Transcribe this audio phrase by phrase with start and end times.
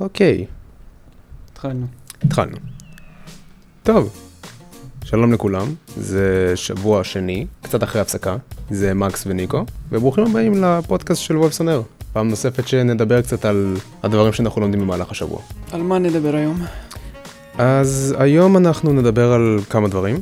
[0.00, 0.46] אוקיי,
[1.52, 1.86] התחלנו.
[2.22, 2.56] התחלנו.
[3.82, 4.10] טוב,
[5.04, 8.36] שלום לכולם, זה שבוע שני, קצת אחרי הפסקה,
[8.70, 11.82] זה מקס וניקו, וברוכים הבאים לפודקאסט של וובסון אר.
[12.12, 15.40] פעם נוספת שנדבר קצת על הדברים שאנחנו לומדים במהלך השבוע.
[15.72, 16.62] על מה נדבר היום?
[17.58, 20.16] אז היום אנחנו נדבר על כמה דברים.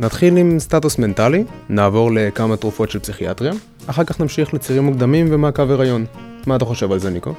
[0.00, 3.52] נתחיל עם סטטוס מנטלי, נעבור לכמה תרופות של פסיכיאטריה,
[3.86, 6.04] אחר כך נמשיך לצירים מוקדמים ומעקב הריון.
[6.46, 7.34] מה אתה חושב על זה, ניקו?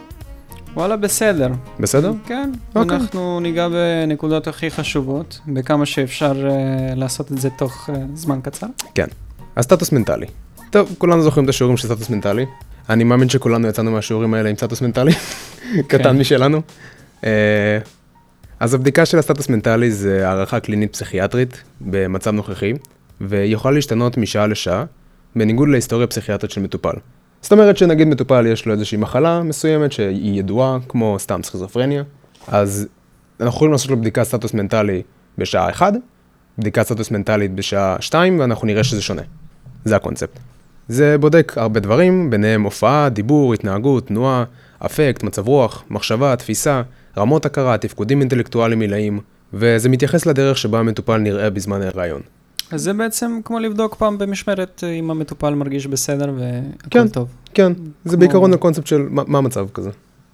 [0.74, 1.50] וואלה, בסדר.
[1.80, 2.12] בסדר?
[2.26, 2.98] כן, אוקיי.
[2.98, 8.68] אנחנו ניגע בנקודות הכי חשובות, בכמה שאפשר אה, לעשות את זה תוך אה, זמן קצר.
[9.56, 10.26] אז סטטוס מנטלי.
[10.70, 12.46] טוב, כולנו זוכרים את השיעורים של סטטוס מנטלי.
[12.90, 15.12] אני מאמין שכולנו יצאנו מהשיעורים האלה עם סטטוס מנטלי,
[15.88, 16.62] קטן משלנו.
[17.24, 17.80] אה,
[18.60, 22.74] אז הבדיקה של הסטטוס מנטלי זה הערכה קלינית פסיכיאטרית במצב נוכחי,
[23.22, 24.86] והיא יכולה להשתנות משעה לשעה,
[25.36, 26.94] בניגוד להיסטוריה פסיכיאטרית של מטופל.
[27.42, 32.04] זאת אומרת שנגיד מטופל יש לו איזושהי מחלה מסוימת שהיא ידועה, כמו סתם סכיזופרניה,
[32.48, 32.88] אז
[33.40, 35.02] אנחנו יכולים לעשות לו בדיקת סטטוס מנטלי
[35.38, 35.94] בשעה 1,
[36.58, 39.22] בדיקת סטטוס מנטלית בשעה 2, ואנחנו נראה שזה שונה.
[39.86, 40.40] זה הקונספט.
[40.88, 44.44] זה בודק הרבה דברים, ביניהם הופעה, דיבור, התנהגות, תנועה,
[44.86, 46.82] אפקט, מצב רוח, מחשבה, תפיסה,
[47.18, 49.20] רמות הכרה, תפקודים אינטלקטואליים עילאיים,
[49.54, 52.22] וזה מתייחס לדרך שבה המטופל נראה בזמן ההיריון.
[52.72, 57.08] אז זה בעצם כמו לבדוק פעם במשמרת אה, אם המטופל מרגיש בסדר והכל כן.
[57.08, 57.28] טוב.
[57.54, 57.74] כן,
[58.06, 59.90] זה כמו- בעיקרון הקונספט של מה, מה המצב כזה.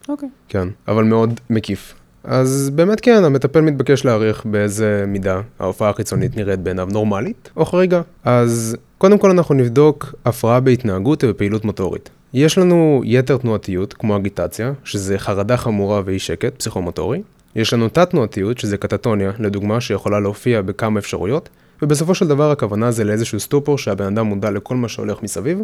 [0.09, 0.29] אוקיי.
[0.49, 1.93] כן, אבל מאוד מקיף.
[2.23, 8.01] אז באמת כן, המטפל מתבקש להעריך באיזה מידה ההופעה החיצונית נראית בעיניו נורמלית או חריגה.
[8.23, 12.09] אז קודם כל אנחנו נבדוק הפרעה בהתנהגות ובפעילות מוטורית.
[12.33, 17.21] יש לנו יתר תנועתיות, כמו אגיטציה, שזה חרדה חמורה ואי שקט, פסיכומוטורי.
[17.55, 21.49] יש לנו תת-תנועתיות, שזה קטטוניה, לדוגמה, שיכולה להופיע בכמה אפשרויות,
[21.81, 25.59] ובסופו של דבר הכוונה זה לאיזשהו סטופור שהבן אדם מודע לכל מה שהולך מסביב,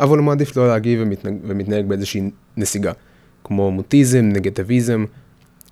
[0.00, 1.00] אבל הוא מעדיף לא להגיב
[1.44, 2.92] ומתנהג, באיזושהי נסיגה.
[3.44, 5.04] כמו מוטיזם, נגטיביזם,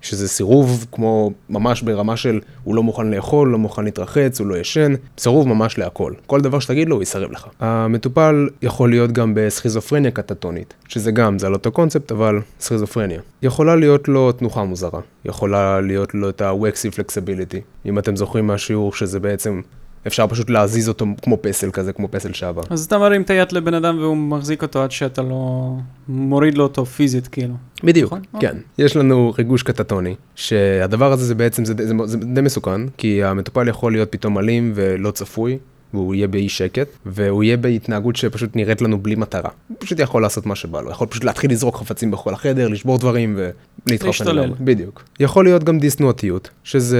[0.03, 4.55] שזה סירוב כמו ממש ברמה של הוא לא מוכן לאכול, לא מוכן להתרחץ, הוא לא
[4.57, 6.13] ישן, סירוב ממש להכל.
[6.27, 7.47] כל דבר שתגיד לו הוא יסרב לך.
[7.59, 13.21] המטופל יכול להיות גם בסכיזופרניה קטטונית, שזה גם, זה על אותו קונספט, אבל סכיזופרניה.
[13.41, 18.93] יכולה להיות לו תנוחה מוזרה, יכולה להיות לו את ה-Waxy Flexibility, אם אתם זוכרים מהשיעור
[18.93, 19.61] שזה בעצם,
[20.07, 22.61] אפשר פשוט להזיז אותו כמו פסל כזה, כמו פסל שעבר.
[22.69, 25.73] אז אתה מרים את היד לבן אדם והוא מחזיק אותו עד שאתה לא
[26.07, 27.53] מוריד לו אותו פיזית כאילו.
[27.83, 28.21] בדיוק, נכון?
[28.39, 28.57] כן.
[28.77, 33.67] יש לנו ריגוש קטטוני, שהדבר הזה זה בעצם, זה, זה, זה די מסוכן, כי המטופל
[33.67, 35.57] יכול להיות פתאום אלים ולא צפוי,
[35.93, 39.49] והוא יהיה באי שקט, והוא יהיה בהתנהגות שפשוט נראית לנו בלי מטרה.
[39.67, 42.97] הוא פשוט יכול לעשות מה שבא לו, יכול פשוט להתחיל לזרוק חפצים בכל החדר, לשבור
[42.97, 44.53] דברים ולהתחרפן להשתולל.
[44.59, 45.03] בדיוק.
[45.19, 46.99] יכול להיות גם דיסתנועתיות, שזה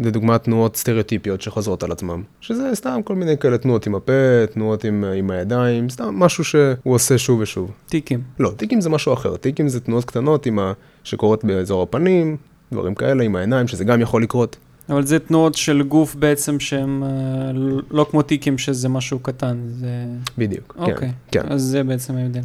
[0.00, 4.84] לדוגמה תנועות סטריאוטיפיות שחוזרות על עצמם, שזה סתם כל מיני כאלה תנועות עם הפה, תנועות
[4.84, 7.70] עם, עם הידיים, סתם משהו שהוא עושה שוב ושוב.
[7.88, 8.20] טיקים.
[8.38, 9.36] לא, טיקים זה משהו אחר.
[9.36, 10.72] טיקים זה תנועות קטנות ה...
[11.04, 12.36] שקורות באזור הפנים,
[12.72, 14.56] דברים כאלה, עם העיניים, שזה גם יכול לקרות.
[14.92, 17.08] אבל זה תנועות של גוף בעצם שהם אה,
[17.90, 19.56] לא כמו טיקים שזה משהו קטן.
[19.66, 19.86] זה...
[20.38, 20.94] בדיוק, אוקיי.
[21.30, 21.40] כן.
[21.40, 21.52] כן.
[21.52, 22.40] אז זה בעצם ההבדל.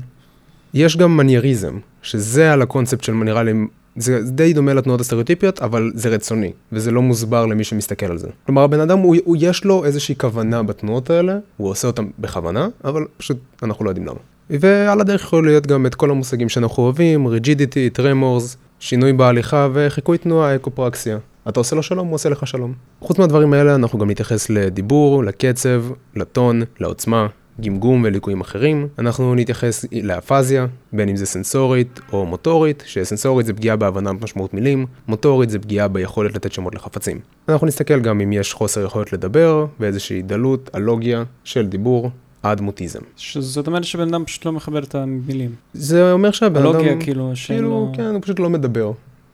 [0.73, 3.53] יש גם מנייריזם, שזה על הקונספט של, נראה לי,
[3.95, 8.27] זה די דומה לתנועות הסטריאוטיפיות, אבל זה רצוני, וזה לא מוסבר למי שמסתכל על זה.
[8.45, 12.67] כלומר, הבן אדם, הוא, הוא יש לו איזושהי כוונה בתנועות האלה, הוא עושה אותן בכוונה,
[12.83, 14.19] אבל פשוט אנחנו לא יודעים למה.
[14.49, 20.17] ועל הדרך יכול להיות גם את כל המושגים שאנחנו אוהבים, rigidity, tremors, שינוי בהליכה וחיקוי
[20.17, 21.17] תנועה, אקופרקסיה.
[21.49, 22.73] אתה עושה לו שלום, הוא עושה לך שלום.
[22.99, 25.83] חוץ מהדברים האלה, אנחנו גם נתייחס לדיבור, לקצב,
[26.15, 27.27] לטון, לעוצמה,
[27.61, 28.87] גמגום וליקויים אחרים.
[28.99, 34.85] אנחנו נתייחס לאפזיה, בין אם זה סנסורית או מוטורית, שסנסורית זה פגיעה בהבנה משמעות מילים,
[35.07, 37.19] מוטורית זה פגיעה ביכולת לתת שמות לחפצים.
[37.49, 42.11] אנחנו נסתכל גם אם יש חוסר יכולת לדבר, ואיזושהי דלות, אלוגיה של דיבור,
[42.43, 42.99] עד מוטיזם.
[43.39, 45.51] זאת אומרת שבן אדם פשוט לא מחבר את המילים.
[45.73, 46.65] זה אומר שהבן אדם...
[46.65, 47.91] אלוגיה כאילו כאילו, לו...
[47.95, 48.91] כן, הוא פשוט לא מדבר.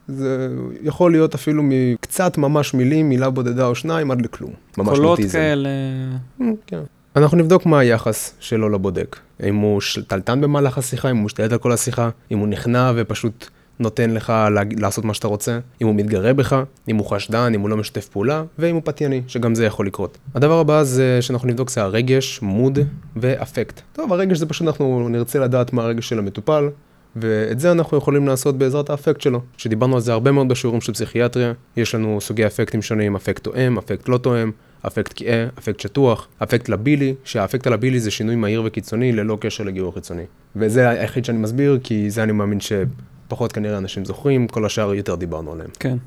[0.08, 0.47] זה
[0.81, 4.52] יכול להיות אפילו מקצת ממש מילים, מילה בודדה או שניים, עד לכלום.
[4.78, 5.40] ממש קולות אוטיזם.
[5.40, 5.69] כאלה.
[6.40, 6.80] Mm, כן.
[7.16, 9.18] אנחנו נבדוק מה היחס שלו לבודק.
[9.44, 13.47] אם הוא שתלטן במהלך השיחה, אם הוא משתלט על כל השיחה, אם הוא נכנע ופשוט
[13.80, 17.62] נותן לך להג- לעשות מה שאתה רוצה, אם הוא מתגרה בך, אם הוא חשדן, אם
[17.62, 20.18] הוא לא משתף פעולה, ואם הוא פתייני, שגם זה יכול לקרות.
[20.36, 22.80] הדבר הבא זה שאנחנו נבדוק זה הרגש, מוד
[23.16, 23.81] ואפקט.
[23.94, 26.69] טוב, הרגש זה פשוט אנחנו נרצה לדעת מה הרגש של המטופל,
[27.15, 30.94] ואת זה אנחנו יכולים לעשות בעזרת האפקט שלו, שדיברנו על זה הרבה מאוד בשיעורים של
[30.94, 31.54] פסיכיאטריה.
[31.77, 34.51] יש לנו סוגי אפקטים שונים, אפקט תואם, אפקט לא תואם,
[34.88, 39.92] אפקט כהה, אפקט שטוח, אפקט לבילי, שהאפקט הלבילי זה שינוי מהיר וקיצוני ללא קשר לגירוי
[39.92, 40.24] חיצוני.
[40.56, 45.16] וזה היחיד שאני מסביר, כי זה אני מאמין שפחות כנראה אנשים זוכרים, כל השאר יותר
[45.16, 45.69] דיברנו עליהם.
[45.80, 45.98] כן.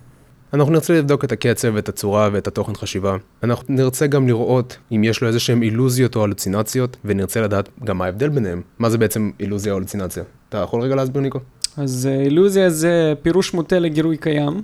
[0.54, 3.16] אנחנו נרצה לבדוק את הקצב, את הצורה ואת התוכן חשיבה.
[3.42, 7.98] אנחנו נרצה גם לראות אם יש לו איזה שהם אילוזיות או הלוצינציות, ונרצה לדעת גם
[7.98, 8.62] מה ההבדל ביניהם.
[8.78, 10.22] מה זה בעצם אילוזיה או הלוצינציה?
[10.56, 11.38] אתה יכול רגע להסביר, ניקו?
[11.76, 14.62] אז אה, אילוזיה זה פירוש מוטה לגירוי קיים,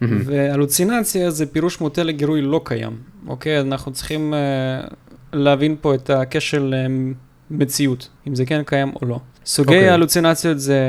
[0.00, 0.22] מהמם.
[0.24, 2.96] והלוצינציה זה פירוש מוטה לגירוי לא קיים,
[3.26, 3.60] אוקיי?
[3.60, 4.38] אנחנו צריכים אה,
[5.32, 6.70] להבין פה את הקשר
[7.50, 9.18] למציאות, אם זה כן קיים או לא.
[9.46, 9.90] סוגי אוקיי.
[9.90, 10.80] הלוצינציות זה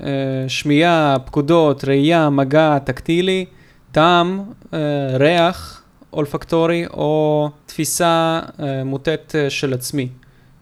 [0.00, 3.44] אה, שמיעה, פקודות, ראייה, מגע, טקטילי,
[3.92, 4.78] טעם, אה,
[5.16, 10.08] ריח, אולפקטורי, או תפיסה אה, מוטית אה, של עצמי.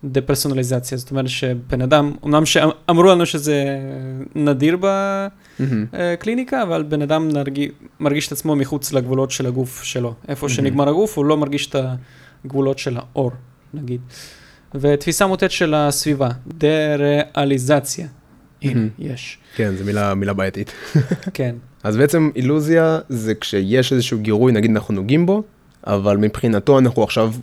[0.05, 3.79] דפרסונליזציה, זאת אומרת שבן אדם, אמנם שאמרו לנו שזה
[4.35, 4.77] נדיר.
[5.93, 7.71] בקליניקה, אבל בן אדם נרגיש,
[8.01, 10.15] מרגיש את עצמו מחוץ לגבולות של הגוף שלו.
[10.29, 10.49] איפה.
[10.49, 11.77] שנגמר הגוף, הוא לא מרגיש את
[12.45, 13.31] הגבולות של האור,
[13.75, 14.01] נגיד.
[14.75, 18.07] ותפיסה מוטית של הסביבה, דה-ריאליזציה.
[18.63, 18.87] הנה.
[18.99, 19.39] יש.
[19.57, 20.73] כן, זו מילה, מילה בעייתית.
[21.35, 25.43] כן, אז בעצם אילוזיה זה כשיש איזשהו גירוי, נגיד אנחנו נוגעים בו,
[25.87, 27.35] אבל מבחינתו אנחנו עכשיו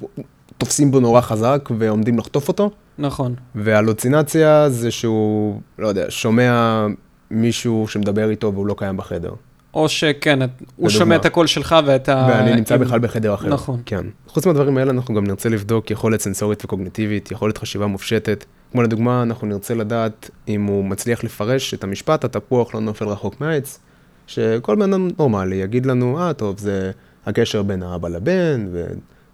[0.59, 3.35] תופסים בו נורא חזק ועומדים לחטוף אותו, נכון.
[3.55, 6.85] והלוצינציה זה שהוא, לא יודע, שומע
[7.31, 9.31] מישהו שמדבר איתו והוא לא קיים בחדר.
[9.73, 10.47] או שכן, הוא
[10.77, 10.89] לדוגמה.
[10.89, 12.27] שומע את הקול שלך ואתה...
[12.29, 13.47] ואני נמצא עם- בכלל בחדר אחר.
[13.49, 13.81] נכון.
[13.85, 14.05] כן.
[14.27, 18.45] חוץ מהדברים האלה אנחנו גם נרצה לבדוק יכולת סנסורית וקוגניטיבית, יכולת חשיבה מופשטת.
[18.71, 23.41] כמו לדוגמה, אנחנו נרצה לדעת אם הוא מצליח לפרש את המשפט, התפוח לא נופל רחוק
[23.41, 23.79] מהעץ,
[24.27, 26.91] שכל בן אדם נורמלי יגיד לנו, אה, טוב, זה
[27.25, 28.67] הקשר בין האבא לבן,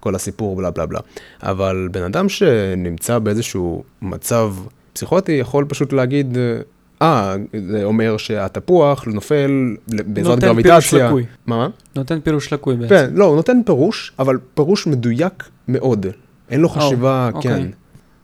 [0.06, 1.00] וכל הסיפור בלה בלה בלה.
[1.44, 4.54] אבל בן אדם שנמצא באיזשהו מצב
[4.94, 6.38] פסיכוטי יכול פשוט להגיד,
[7.02, 7.36] אה,
[7.69, 11.07] זה אומר שהתפוח נופל בעזרת נותן פירוש גרביטציה.
[11.07, 11.25] לקוי.
[11.46, 11.68] מה?
[11.96, 12.96] נותן פירוש לקוי בעצם.
[12.96, 16.06] כן, לא, הוא נותן פירוש, אבל פירוש מדויק מאוד.
[16.50, 17.52] אין לו חשיבה, אוקיי.
[17.52, 17.68] כן.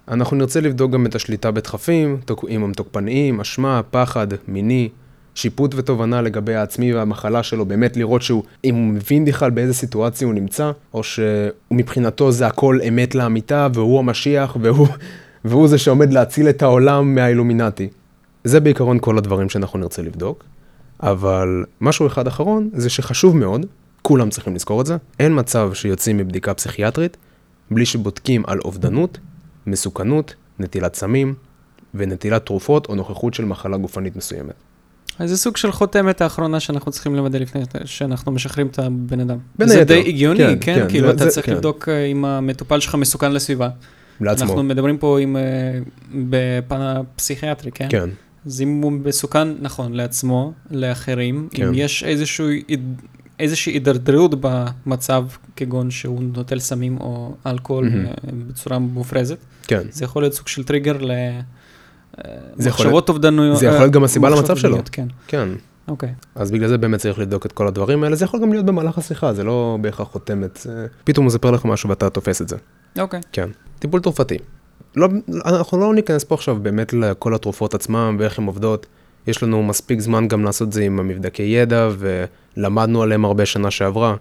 [0.07, 2.18] אנחנו נרצה לבדוק גם את השליטה בדחפים,
[2.50, 4.89] אם הם תוקפניים, אשמה, פחד, מיני,
[5.36, 10.28] שיפוט ותובנה לגבי העצמי והמחלה שלו, באמת לראות שהוא, אם הוא מבין בכלל באיזה סיטואציה
[10.28, 14.88] הוא נמצא, או שמבחינתו זה הכל אמת לאמיתה, והוא המשיח, והוא,
[15.45, 17.89] והוא זה שעומד להציל את העולם מהאילומינטי.
[18.44, 20.44] זה בעיקרון כל הדברים שאנחנו נרצה לבדוק,
[21.04, 23.66] אבל משהו אחד אחרון זה שחשוב מאוד,
[24.01, 27.18] כולם צריכים לזכור את זה, אין מצב שיוצאים מבדיקה פסיכיאטרית
[27.72, 29.18] בלי שבודקים על אובדנות,
[29.68, 31.33] מסוכנות, נטילת סמים
[31.94, 34.54] ונטילת תרופות או נוכחות של מחלה גופנית מסוימת.
[35.19, 39.38] אז זה סוג של חותמת האחרונה שאנחנו צריכים לוודא לפני שאנחנו משחררים את הבן אדם.
[39.59, 39.94] בין זה היתר.
[39.94, 40.75] די הגיוני, כן, כן?
[40.81, 41.51] כן, כאילו, זה- אתה זה- צריך כן.
[41.53, 43.69] לבדוק אה, אם המטופל שלך מסוכן לסביבה.
[44.21, 44.48] לעצמו.
[44.50, 45.42] אנחנו מדברים פה עם, אה,
[46.30, 47.88] בפן הפסיכיאטרי, כן?
[47.89, 48.09] כן,
[48.45, 51.68] אז אם הוא מסוכן, נכון, לעצמו, לאחרים, כן.
[51.68, 52.47] אם יש איזשהו,
[53.39, 55.25] איזושהי הידרדרות במצב,
[55.56, 57.88] כגון שהוא נוטל סמים או אלכוהול.
[57.88, 58.12] אה,
[58.47, 59.38] בצורה מופרזת,
[59.68, 59.81] כן.
[59.92, 61.12] זה יכול להיות סוג של טריגר ל...
[62.55, 63.57] זה יכול מחשבות אובדנויות.
[63.57, 64.77] זה יכול להיות גם הסיבה מחשבות למצב שלו.
[64.91, 65.49] כן, כן.
[65.87, 66.13] אוקיי.
[66.35, 68.97] אז בגלל זה באמת צריך לבדוק את כל הדברים האלה, זה יכול גם להיות במהלך
[68.97, 70.67] השיחה, זה לא בהכרח חותמת.
[71.03, 72.55] פתאום הוא מספר לך משהו ואתה תופס את זה.
[72.99, 73.19] אוקיי.
[73.31, 73.49] כן.
[73.79, 74.37] טיפול תרופתי.
[74.95, 75.07] לא,
[75.45, 78.85] אנחנו לא ניכנס פה עכשיו באמת לכל התרופות עצמם ואיך הן עובדות.
[79.27, 83.71] יש לנו מספיק זמן גם לעשות את זה עם המבדקי ידע ולמדנו עליהם הרבה שנה
[83.71, 84.15] שעברה,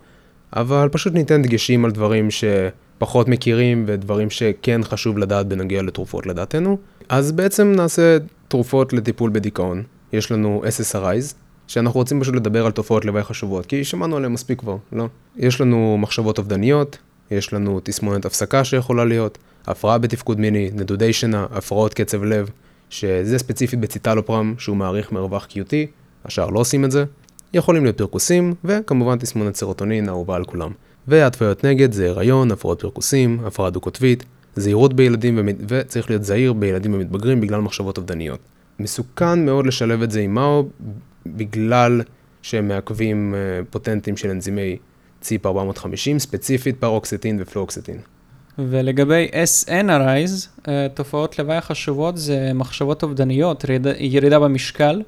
[0.57, 2.29] אבל פשוט ניתן דגשים על דברים
[3.01, 6.79] שפחות מכירים ודברים שכן חשוב לדעת בנוגע לתרופות לדעתנו.
[7.09, 8.17] אז בעצם נעשה
[8.49, 9.83] תרופות לטיפול בדיכאון.
[10.13, 11.35] יש לנו SSRIs,
[11.67, 15.07] שאנחנו רוצים פשוט לדבר על תופעות לוואי חשובות, כי שמענו עליהן מספיק כבר, לא?
[15.37, 16.99] יש לנו מחשבות אובדניות,
[17.31, 22.51] יש לנו תסמונת הפסקה שיכולה להיות, הפרעה בתפקוד מיני, נדודי שינה, הפרעות קצב לב,
[22.91, 25.87] שזה ספציפית בציטלופרם, שהוא מעריך מרווח קיוטי,
[26.25, 27.05] השאר לא עושים את זה.
[27.55, 30.71] יכולים להיות פרכוסים, וכמובן תסמונת סרוטונין האהובה על כולם.
[31.11, 34.25] והתוויות נגד זה הריון, הפרעות פרכוסים, הפרעה דו-קוטבית,
[34.57, 35.49] זהירות בילדים ומ...
[35.69, 38.41] וצריך להיות זהיר בילדים ומתבגרים בגלל מחשבות אובדניות.
[38.79, 40.69] מסוכן מאוד לשלב את זה עם מאו
[41.27, 42.03] בגלל
[42.43, 44.77] שהם מעכבים אה, פוטנטים של אנזימי
[45.21, 47.97] CYP 450, ספציפית פרוקסטין ופלואוקסטין.
[48.59, 55.03] ולגבי SNRIs, אה, תופעות לוואי חשובות זה מחשבות אובדניות, ירידה, ירידה במשקל,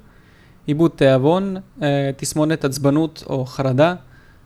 [0.67, 3.95] איבוד תיאבון, אה, תסמונת עצבנות או חרדה,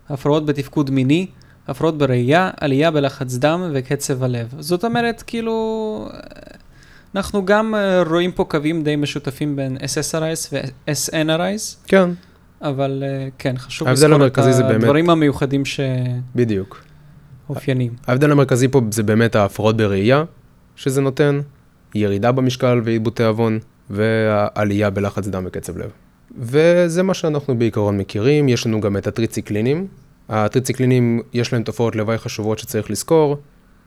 [0.09, 1.27] הפרעות בתפקוד מיני,
[1.67, 4.53] הפרעות בראייה, עלייה בלחץ דם וקצב הלב.
[4.59, 6.09] זאת אומרת, כאילו,
[7.15, 12.09] אנחנו גם אה, רואים פה קווים די משותפים בין SSRIs ו-SNRIs, כן,
[12.61, 15.63] אבל אה, כן, חשוב לזכור את זה באמת- הדברים המיוחדים
[16.35, 16.83] בדיוק.
[17.47, 17.93] שאופיינים.
[18.07, 20.23] ההבדל המרכזי פה זה באמת ההפרעות בראייה
[20.75, 21.39] שזה נותן,
[21.95, 23.59] ירידה במשקל ועיבוד תיאבון,
[23.89, 25.89] והעלייה בלחץ דם וקצב לב.
[26.37, 29.87] וזה מה שאנחנו בעיקרון מכירים, יש לנו גם את הטריציקלינים.
[30.29, 33.37] הטריציקלינים יש להם תופעות לוואי חשובות שצריך לזכור,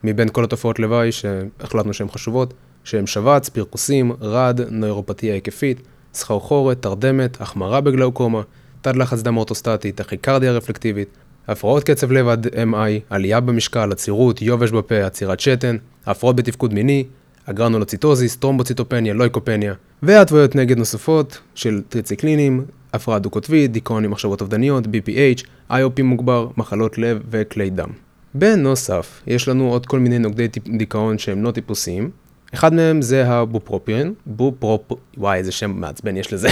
[0.04, 2.54] מבין כל התופעות לוואי שהחלטנו שהן חשובות,
[2.84, 5.80] שהם שבץ, פרכוסים, רד, נוירופתיה היקפית,
[6.14, 8.42] סחרחורת, תרדמת, החמרה בגלאוקומה,
[8.82, 11.08] תת לחץ דם אורטוסטטי, טכיקרדיה רפלקטיבית,
[11.48, 17.04] הפרעות קצב לב עד MI, עלייה במשקל, עצירות, יובש בפה, עצירת שתן, הפרעות בתפקוד מיני,
[17.44, 25.42] אגרנולוציטוזיס, טרומבוציטופניה, לויקופניה, והתוויות נגד נוספות של טריציקלינים, הפרעה דו-קוטבית, דיכאון עם מחשבות אובדניות, BPH,
[25.70, 27.88] IOP מוגבר, מחלות לב וכלי דם.
[28.34, 32.10] בנוסף, יש לנו עוד כל מיני נוגדי דיכאון שהם לא טיפוסיים.
[32.54, 34.92] אחד מהם זה הבופרופיון, בופרופ...
[35.16, 36.48] וואי, איזה שם מעצבן יש לזה.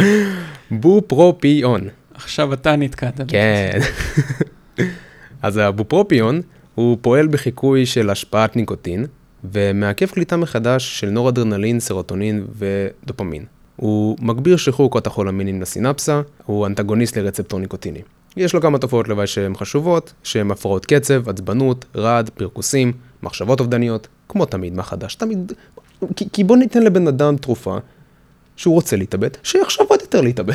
[0.70, 1.88] בופרופיון.
[2.14, 3.20] עכשיו אתה נתקעת.
[3.28, 3.78] כן.
[5.42, 6.40] אז הבופרופיון
[6.74, 9.06] הוא פועל בחיקוי של השפעת ניקוטין,
[9.52, 13.44] ומעכב קליטה מחדש של נורדרנלין, סרוטונין ודופמין.
[13.76, 18.00] הוא מגביר שחרור קוטחולמינים לסינפסה, הוא אנטגוניסט לרצפטור ניקוטיני.
[18.36, 22.92] יש לו כמה תופעות לוואי שהן חשובות, שהן הפרעות קצב, עצבנות, רעד, פרכוסים,
[23.22, 25.14] מחשבות אובדניות, כמו תמיד, מה חדש?
[25.14, 25.52] תמיד...
[26.16, 27.78] כי, כי בוא ניתן לבן אדם תרופה
[28.56, 30.54] שהוא רוצה להתאבד, שיחשוב עוד יותר להתאבד.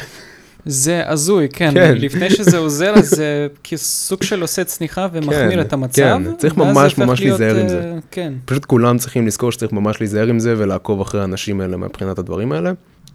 [0.65, 1.71] זה הזוי, כן.
[1.73, 1.95] כן.
[1.97, 6.01] לפני שזה עוזר, אז זה כסוג של עושה צניחה ומחמיר כן, את המצב.
[6.01, 7.93] כן, צריך ממש ממש להיות, להיזהר עם אה, זה.
[8.11, 12.19] כן, פשוט כולם צריכים לזכור שצריך ממש להיזהר עם זה ולעקוב אחרי האנשים האלה מבחינת
[12.19, 12.71] הדברים האלה.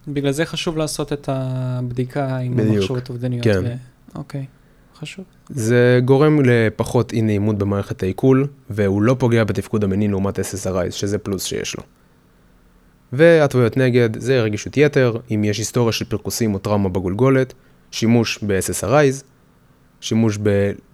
[0.08, 3.44] בגלל זה חשוב לעשות את הבדיקה עם בדיוק, המחשבות אובדניות.
[3.44, 3.60] כן.
[3.64, 3.75] ו...
[4.18, 4.44] אוקיי,
[4.98, 5.25] חשוב.
[5.48, 11.18] זה גורם לפחות אי נעימות במערכת העיכול, והוא לא פוגע בתפקוד המנין לעומת SSRI, שזה
[11.18, 11.82] פלוס שיש לו.
[13.12, 17.54] והתוויות נגד זה רגישות יתר, אם יש היסטוריה של פרכוסים או טראומה בגולגולת,
[17.90, 19.25] שימוש ב-SSRIs,
[20.00, 20.38] שימוש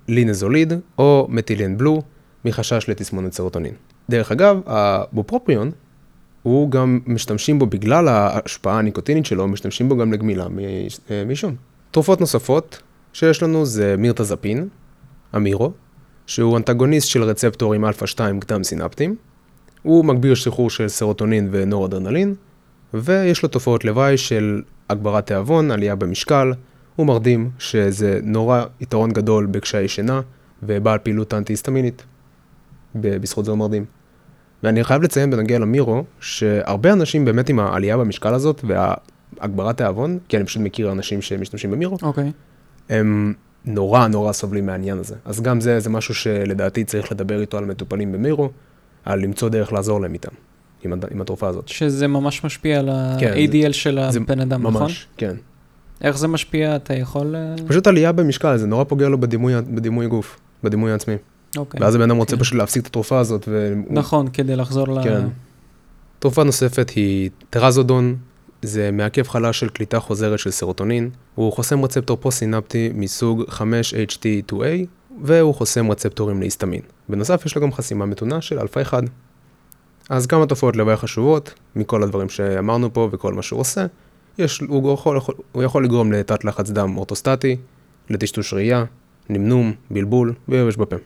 [0.08, 2.02] בלינזוליד או methylene blue,
[2.44, 3.74] מחשש לתסמונת סרוטונין.
[4.10, 5.70] דרך אגב, הבופרופיון,
[6.42, 10.46] הוא גם משתמשים בו בגלל ההשפעה הניקוטינית שלו, משתמשים בו גם לגמילה
[11.10, 11.56] אה, מעישון.
[11.90, 12.82] תרופות נוספות
[13.12, 14.68] שיש לנו זה מירתזפין,
[15.36, 15.72] מירו,
[16.26, 19.16] שהוא אנטגוניסט של רצפטורים אלפא 2 קדם סינפטיים.
[19.82, 22.34] הוא מגביר שחרור של סרוטונין ונורדרנלין,
[22.94, 26.52] ויש לו תופעות לוואי של הגברת תיאבון, עלייה במשקל,
[26.96, 30.20] הוא מרדים שזה נורא יתרון גדול בקשיי שינה
[30.62, 32.04] ובעל פעילות אנטי-היסטמינית.
[32.94, 33.84] בזכות זה הוא מרדים.
[34.62, 40.36] ואני חייב לציין בנוגע למירו, שהרבה אנשים באמת עם העלייה במשקל הזאת והגברת תיאבון, כי
[40.36, 42.32] אני פשוט מכיר אנשים שמשתמשים במירו, אוקיי.
[42.88, 45.14] הם נורא נורא סובלים מהעניין הזה.
[45.24, 48.50] אז גם זה, זה משהו שלדעתי צריך לדבר איתו על מטופלים במירו,
[49.04, 50.28] על למצוא דרך לעזור להם איתם,
[50.84, 51.68] עם, הד- עם התרופה הזאת.
[51.68, 52.90] שזה ממש משפיע על
[53.20, 54.82] כן, ה-ADL של זה הבן אדם, נכון?
[54.82, 55.34] ממש, כן.
[56.00, 56.76] איך זה משפיע?
[56.76, 57.34] אתה יכול...
[57.36, 61.14] אה, פשוט עלייה במשקל, זה נורא פוגע לו בדימוי, בדימוי גוף, בדימוי העצמי.
[61.56, 61.80] אוקיי.
[61.82, 62.42] ואז הבן אדם רוצה כן.
[62.42, 63.44] פשוט להפסיק את התרופה הזאת.
[63.48, 63.74] ו...
[63.90, 65.04] נכון, כדי לחזור ל...
[65.04, 65.26] כן.
[66.18, 68.16] תרופה נוספת היא טרזודון,
[68.62, 74.86] זה מעכב חלש של קליטה חוזרת של סרוטונין, הוא חוסם רצפטור פוסט-סינפטי מסוג 5HT2A,
[75.24, 76.80] והוא חוסם רצפטורים להיסטמין.
[77.08, 79.02] בנוסף יש לו גם חסימה מתונה של אלפא 1.
[80.10, 83.86] אז כמה תופעות לוואי חשובות, מכל הדברים שאמרנו פה וכל מה שהוא עושה,
[84.38, 85.20] יש, הוא, יכול,
[85.52, 87.56] הוא יכול לגרום לתת לחץ דם אורטוסטטי,
[88.10, 88.84] לטשטוש ראייה,
[89.28, 90.96] נמנום, בלבול ויובש בפה.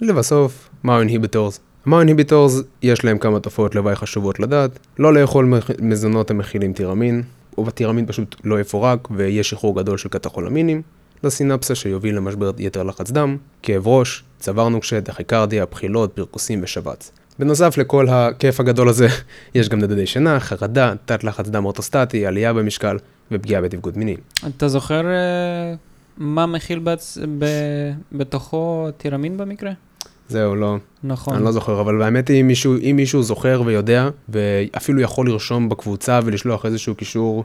[0.00, 1.60] לבסוף, מאו אינהיביטורס.
[1.86, 7.22] מאו אינהיביטורס יש להם כמה תופעות לוואי חשובות לדעת, לא לאכול מזונות המכילים טירמין,
[7.58, 10.82] ובטירמין פשוט לא יפורק ויהיה שחרור גדול של קטחולמינים,
[11.24, 17.12] לסינפסה שיוביל למשבר יתר לחץ דם, כאב ראש, צוואר נוקשה, דחיקרדיה, בחילות, פרכוסים ושבץ.
[17.38, 19.08] בנוסף לכל הכיף הגדול הזה,
[19.54, 22.96] יש גם נדודי שינה, חרדה, תת לחץ דם אורטוסטטי, עלייה במשקל
[23.32, 24.16] ופגיעה בתפקוד מיני.
[24.46, 25.74] אתה זוכר אה,
[26.16, 27.18] מה מכיל בצ...
[27.38, 27.44] ב...
[28.12, 29.70] בתוכו טירמין במקרה?
[30.28, 31.34] זהו, לא, נכון.
[31.34, 35.68] אני לא זוכר, אבל האמת היא, אם מישהו, אם מישהו זוכר ויודע, ואפילו יכול לרשום
[35.68, 37.44] בקבוצה ולשלוח איזשהו קישור,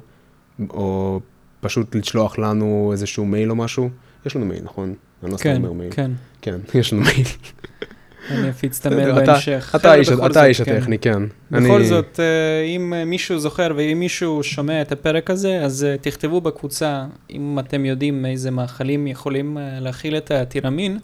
[0.70, 1.20] או
[1.62, 3.90] פשוט לשלוח לנו איזשהו מייל או משהו,
[4.26, 4.94] יש לנו מייל, נכון?
[5.24, 5.92] אני לא סתם כן, אומר מייל.
[5.92, 6.12] כן.
[6.42, 7.28] כן, יש לנו מייל.
[8.32, 9.74] אני אפיץ את המייל בהמשך.
[9.76, 10.76] אתה האיש- כן.
[10.76, 11.24] הטכני, כן.
[11.52, 15.96] בכל אני- זאת, אה, אם מישהו זוכר ואם מישהו שומע את הפרק הזה, אז אה,
[16.02, 21.00] תכתבו בקבוצה, אם אתם יודעים איזה מאכלים יכולים אה, להכיל את הטירמין.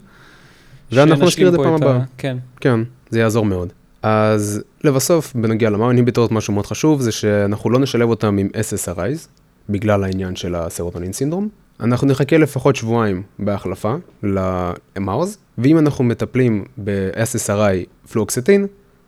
[0.92, 2.00] ואנחנו נזכיר את זה פעם הבאה.
[2.18, 2.36] כן.
[2.60, 2.80] כן,
[3.10, 3.72] זה יעזור מאוד.
[4.02, 8.48] אז לבסוף, בנוגע ל MAO inhibitors, משהו מאוד חשוב זה שאנחנו לא נשלב אותם עם
[8.54, 9.28] SSRIs,
[9.68, 11.48] בגלל העניין של הסרוטונין סינדרום.
[11.80, 18.66] אנחנו נחכה לפחות שבועיים בהחלפה למאוז, ואם אנחנו מטפלים ב-SSRI פלוקסטין,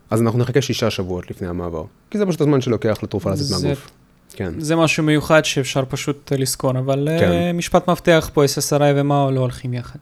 [0.09, 1.83] אז אנחנו נחכה שישה שבועות לפני המעבר.
[2.11, 3.91] כי זה פשוט הזמן שלוקח לתרופה לצאת מהגוף.
[4.33, 4.53] כן.
[4.57, 7.55] זה משהו מיוחד שאפשר פשוט אה, לזכור, אבל אה, כן.
[7.55, 9.99] משפט מפתח פה, SSRI ומאו לא הולכים יחד.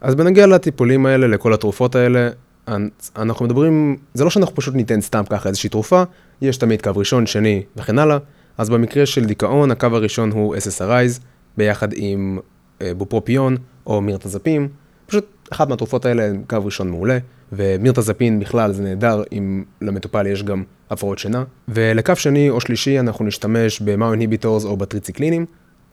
[0.00, 2.28] אז בנוגע לטיפולים האלה, לכל התרופות האלה,
[2.68, 6.02] אנ- אנחנו מדברים, זה לא שאנחנו פשוט ניתן סתם ככה איזושהי תרופה,
[6.42, 8.18] יש תמיד קו ראשון, שני וכן הלאה,
[8.58, 11.20] אז במקרה של דיכאון, הקו הראשון הוא SSRIs,
[11.56, 12.38] ביחד עם
[12.82, 14.68] אה, בופרופיון או מירתזפין,
[15.06, 17.18] פשוט אחת מהתרופות האלה הן קו ראשון מעולה,
[17.52, 23.24] ומירתזפין בכלל זה נהדר אם למטופל יש גם הפרעות שינה, ולקו שני או שלישי אנחנו
[23.24, 25.46] נשתמש במאו אינהיביטורס או בטריציקלינים,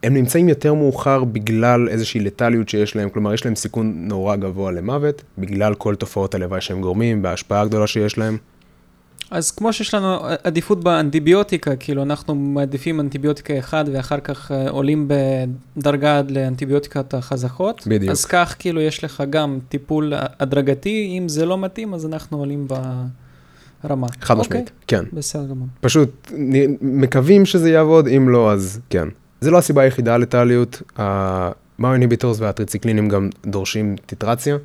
[0.04, 4.72] הם נמצאים יותר מאוחר בגלל איזושהי לטליות שיש להם, כלומר יש להם סיכון נורא גבוה
[4.72, 8.38] למוות, בגלל כל תופעות הלוואי שהם גורמים, וההשפעה הגדולה שיש להם.
[9.32, 15.08] אז כמו שיש לנו עדיפות באנטיביוטיקה, כאילו אנחנו מעדיפים אנטיביוטיקה אחד ואחר כך אה, עולים
[15.77, 17.88] בדרגה עד לאנטיביוטיקות החזקות.
[17.88, 18.12] בדיוק.
[18.12, 22.68] אז כך כאילו יש לך גם טיפול הדרגתי, אם זה לא מתאים אז אנחנו עולים
[23.84, 24.08] ברמה.
[24.22, 25.04] חד משמעית, כן.
[25.13, 25.68] בסדר גמור.
[25.82, 26.32] פשוט
[26.82, 29.08] מקווים שזה יעבוד, אם לא, אז כן.
[29.41, 34.58] זה לא הסיבה היחידה לטליות, המאו-איניביטורס והטריציקלינים גם דורשים טיטרציה,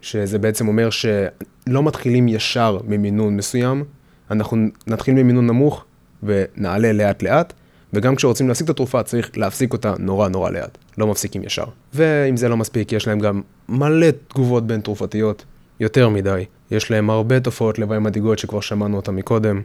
[0.00, 3.84] שזה בעצם אומר שלא מתחילים ישר ממינון מסוים,
[4.30, 5.84] אנחנו נתחיל ממינון נמוך
[6.22, 7.52] ונעלה לאט לאט,
[7.92, 11.64] וגם כשרוצים להפסיק את התרופה צריך להפסיק אותה נורא נורא לאט, לא מפסיקים ישר.
[11.94, 15.44] ואם זה לא מספיק, יש להם גם מלא תגובות בין תרופתיות,
[15.80, 16.44] יותר מדי.
[16.70, 19.62] יש להם הרבה תופעות לוואי מדאיגות שכבר שמענו אותן מקודם,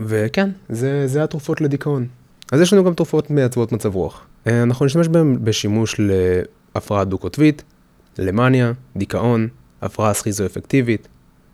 [0.00, 2.06] וכן, זה, זה התרופות לדיכאון.
[2.52, 4.26] אז יש לנו גם תרופות מעצבות מצב רוח.
[4.46, 7.62] אה, אנחנו נשתמש בהן בשימוש להפרעה דו-קוטבית,
[8.18, 9.48] למאניה, דיכאון,
[9.82, 11.08] הפרעה סכיזו-אפקטיבית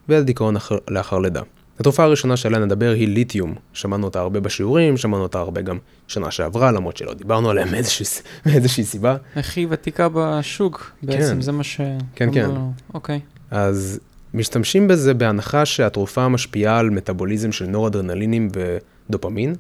[0.08, 1.42] ולדיכאון אחר, לאחר לידה.
[1.80, 3.54] התרופה הראשונה שעליה נדבר היא ליתיום.
[3.72, 5.78] שמענו אותה הרבה בשיעורים, שמענו אותה הרבה גם
[6.08, 8.06] שנה שעברה, למרות שלא דיברנו עליה מאיזושהי,
[8.46, 9.16] מאיזושהי סיבה.
[9.36, 11.40] הכי ותיקה בשוק, בעצם כן.
[11.40, 11.80] זה מה ש...
[12.14, 12.50] כן, כן.
[12.94, 13.20] אוקיי.
[13.50, 14.00] אז
[14.34, 19.54] משתמשים בזה בהנחה שהתרופה משפיעה על מטאבוליזם של נורדרנלינים ודופמין,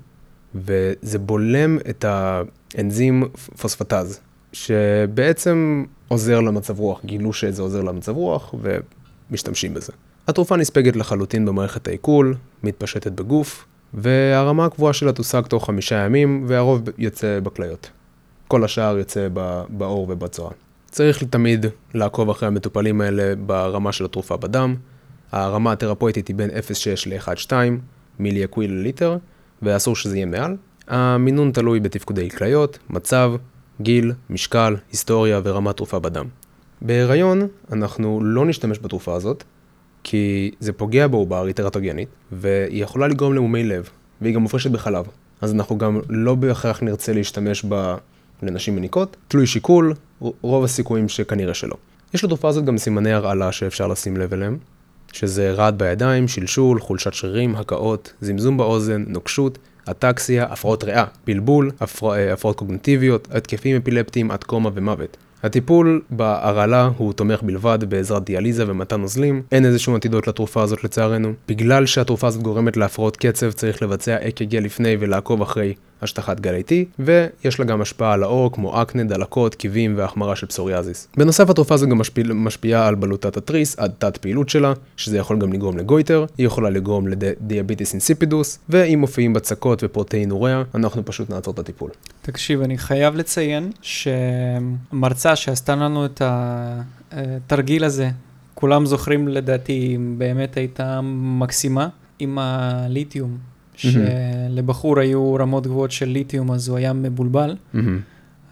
[0.54, 3.22] וזה בולם את האנזים
[3.60, 4.20] פוספטז,
[4.52, 7.00] שבעצם עוזר למצב רוח.
[7.04, 8.54] גילו שזה עוזר למצב רוח
[9.30, 9.92] ומשתמשים בזה.
[10.28, 16.82] התרופה נספגת לחלוטין במערכת העיכול, מתפשטת בגוף, והרמה הקבועה שלה תושג תוך חמישה ימים, והרוב
[16.98, 17.90] יוצא בכליות.
[18.48, 19.28] כל השאר יוצא
[19.68, 20.52] בעור ובצואה.
[20.90, 24.74] צריך תמיד לעקוב אחרי המטופלים האלה ברמה של התרופה בדם.
[25.32, 26.54] הרמה התרפויטית היא בין 0.6
[27.06, 27.52] ל-1.2
[28.18, 29.16] מילי אקוויל לליטר,
[29.62, 30.56] ואסור שזה יהיה מעל.
[30.88, 33.32] המינון תלוי בתפקודי כליות, מצב,
[33.80, 36.26] גיל, משקל, היסטוריה ורמת תרופה בדם.
[36.82, 39.44] בהיריון אנחנו לא נשתמש בתרופה הזאת,
[40.02, 43.88] כי זה פוגע בעובר, היא טרטוגנית, והיא יכולה לגרום למומי לב,
[44.20, 45.04] והיא גם מופרשת בחלב.
[45.40, 47.96] אז אנחנו גם לא בהכרח נרצה להשתמש בה
[48.42, 51.76] לנשים מניקות, תלוי שיקול, רוב הסיכויים שכנראה שלא.
[52.14, 54.58] יש לתרופה הזאת גם סימני הרעלה שאפשר לשים לב אליהם,
[55.12, 59.58] שזה רעד בידיים, שלשול, חולשת שרירים, הקאות, זמזום באוזן, נוקשות,
[59.90, 62.14] אטקסיה, הפרעות ראייה, בלבול, הפר...
[62.14, 65.16] אה, הפרעות קוגנטיביות, התקפים אפילפטיים עד קומה ומוות.
[65.42, 71.32] הטיפול בהרעלה הוא תומך בלבד בעזרת דיאליזה ומתן נוזלים, אין איזשהו אנטידוט לתרופה הזאת לצערנו.
[71.48, 76.84] בגלל שהתרופה הזאת גורמת להפרעות קצב צריך לבצע אק"ג לפני ולעקוב אחרי השטחת גל T,
[76.98, 81.08] ויש לה גם השפעה על העור כמו אקנה, דלקות, כיבים והחמרה של פסוריאזיס.
[81.16, 85.38] בנוסף התרופה הזו גם משפיע, משפיעה על בלוטת התריס עד תת פעילות שלה, שזה יכול
[85.38, 91.04] גם לגרום ל goiter, היא יכולה לגרום ל diabetes insipidus, ואם מופיעים בצקות ופרוטאינוריה, אנחנו
[91.04, 91.90] פשוט נעצור את הטיפול.
[92.22, 96.22] תקשיב, אני חייב לציין שמרצה שעשתה לנו את
[97.12, 98.10] התרגיל הזה,
[98.54, 103.38] כולם זוכרים לדעתי, באמת הייתה מקסימה, עם הליתיום,
[103.80, 107.56] שלבחור היו רמות גבוהות של ליתיום, אז הוא היה מבולבל.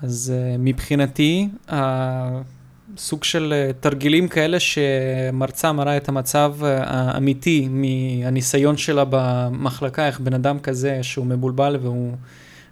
[0.03, 8.77] אז uh, מבחינתי, הסוג של uh, תרגילים כאלה שמרצה מראה את המצב uh, האמיתי מהניסיון
[8.77, 12.13] שלה במחלקה, איך בן אדם כזה שהוא מבולבל והוא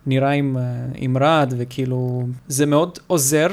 [0.06, 0.56] נראה עם,
[0.94, 3.48] עם רעד, וכאילו, זה מאוד עוזר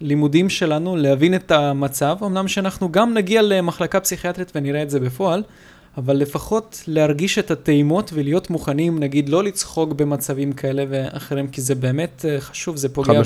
[0.00, 5.42] ללימודים שלנו להבין את המצב, אמנם שאנחנו גם נגיע למחלקה פסיכיאטרית ונראה את זה בפועל,
[5.96, 11.74] אבל לפחות להרגיש את הטעימות ולהיות מוכנים, נגיד, לא לצחוק במצבים כאלה ואחרים, כי זה
[11.74, 13.22] באמת אה, חשוב, זה פוגע.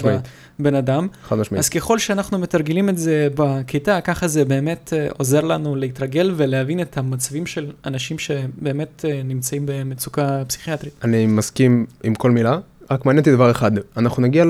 [0.58, 1.08] בבן אדם.
[1.22, 1.58] חד משמעית.
[1.58, 6.80] אז ככל שאנחנו מתרגלים את זה בכיתה, ככה זה באמת אה, עוזר לנו להתרגל ולהבין
[6.80, 10.92] את המצבים של אנשים שבאמת אה, נמצאים במצוקה פסיכיאטרית.
[11.04, 12.58] אני מסכים עם כל מילה,
[12.90, 14.44] רק מעניין אותי דבר אחד, אנחנו נגיע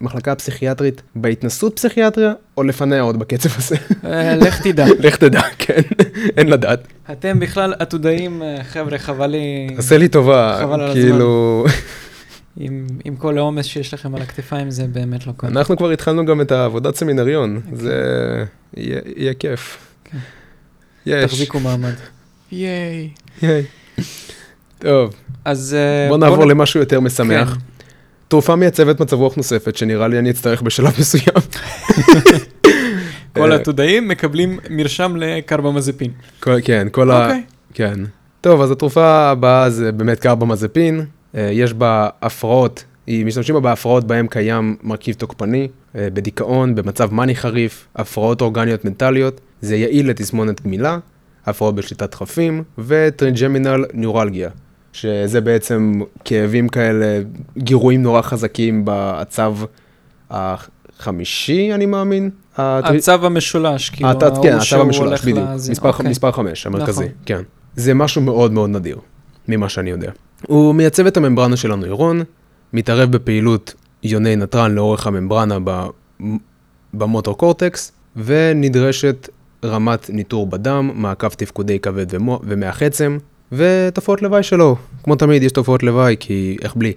[0.00, 3.76] למחלקה הפסיכיאטרית בהתנסות פסיכיאטריה, או לפניה עוד בקצב הזה?
[4.04, 4.86] אה, לך תדע.
[5.06, 5.80] לך תדע, כן,
[6.36, 6.80] אין לדעת.
[7.12, 11.64] אתם בכלל עתודאים, אה, חבר'ה, חבל לי, עשה לי טובה, כאילו,
[12.56, 15.46] עם, עם כל העומס שיש לכם על הכתפיים, זה באמת לא קל.
[15.46, 17.94] אנחנו כבר התחלנו גם את העבודת סמינריון, זה
[18.76, 19.78] יהיה יהיה כיף.
[20.04, 20.18] כן.
[21.06, 21.24] יש.
[21.30, 21.94] תחזיקו מעמד.
[22.52, 23.08] ייי.
[23.42, 23.62] ייי.
[24.78, 25.74] טוב, אז...
[25.78, 27.54] אה, בוא נעבור נ- למשהו יותר משמח.
[27.54, 27.60] כן.
[28.28, 31.36] תרופה מייצבת מצב רוח נוספת, שנראה לי אני אצטרך בשלב מסוים.
[33.32, 36.10] כל אה, העתודאים מקבלים מרשם לקרבמזפין.
[36.64, 37.26] כן, כל ה...
[37.26, 37.42] אוקיי.
[37.74, 38.00] כן.
[38.40, 44.04] טוב, אז התרופה הבאה זה באמת קרבמזפין, אה, יש בה הפרעות, היא משתמשים בה בהפרעות
[44.04, 50.62] בהם קיים מרכיב תוקפני, אה, בדיכאון, במצב מאני חריף, הפרעות אורגניות מנטליות, זה יעיל לתסמונת
[50.62, 50.98] גמילה,
[51.46, 54.50] הפרעות בשליטת דחפים, ו trigeminal neuralgia,
[55.00, 57.20] שזה בעצם כאבים כאלה,
[57.58, 59.56] גירויים נורא חזקים בעצב
[60.30, 62.30] החמישי, אני מאמין.
[62.58, 65.48] העצב המשולש, כאילו, כן, ההוא העצב שהוא המשולש, הולך בדיוק.
[65.54, 65.72] לזה.
[65.72, 66.10] מספר ח- אוקיי.
[66.10, 67.14] מספר חמש, המרכזי, נכון.
[67.26, 67.42] כן.
[67.76, 68.98] זה משהו מאוד מאוד נדיר,
[69.48, 70.10] ממה שאני יודע.
[70.46, 72.22] הוא מייצב את הממברנה של הנוירון,
[72.72, 75.58] מתערב בפעילות יוני נתרן לאורך הממברנה
[76.94, 79.28] במוטור קורטקס, ונדרשת
[79.64, 83.18] רמת ניטור בדם, מעקב תפקודי כבד ומו, ומח עצם,
[83.52, 84.76] ותופעות לוואי שלו.
[85.04, 86.92] כמו תמיד יש תופעות לוואי, כי איך בלי.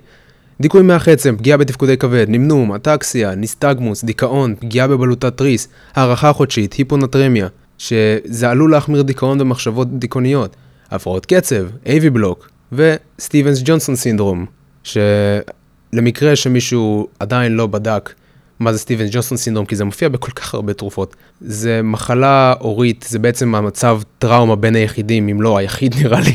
[0.62, 6.73] דיכוי מח עצם, פגיעה בתפקודי כבד, נמנום, אטקסיה, ניסטגמוס, דיכאון, פגיעה בבלוטת תריס, הערכה חודשית,
[6.73, 10.55] היפונטרמיה, שזה עלול להחמיר דיכאון במחשבות דיכאוניות,
[10.91, 14.45] הפרעות קצב, AV בלוק, וסטיבנס ג'ונסון סינדרום,
[14.83, 18.13] שלמקרה שמישהו עדיין לא בדק
[18.59, 21.15] מה זה סטיבנס ג'ונסון סינדרום, כי זה מופיע בכל כך הרבה תרופות.
[21.41, 26.33] זה מחלה הורית, זה בעצם המצב טראומה בין היחידים, אם לא היחיד נראה לי,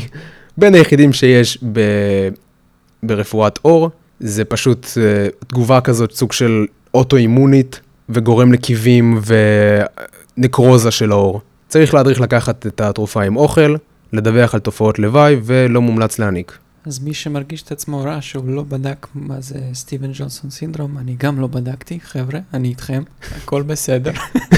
[0.57, 1.79] בין היחידים שיש ב...
[3.03, 3.89] ברפואת עור.
[4.19, 9.21] זה פשוט uh, תגובה כזאת, סוג של אוטואימונית, וגורם לקיבים
[10.37, 11.41] ונקרוזה של העור.
[11.67, 13.75] צריך להדריך לקחת את התרופה עם אוכל,
[14.13, 16.57] לדווח על תופעות לוואי, ולא מומלץ להעניק.
[16.85, 21.15] אז מי שמרגיש את עצמו רע שהוא לא בדק מה זה סטיבן ג'ונסון סינדרום, אני
[21.19, 23.03] גם לא בדקתי, חבר'ה, אני איתכם,
[23.35, 24.11] הכל בסדר.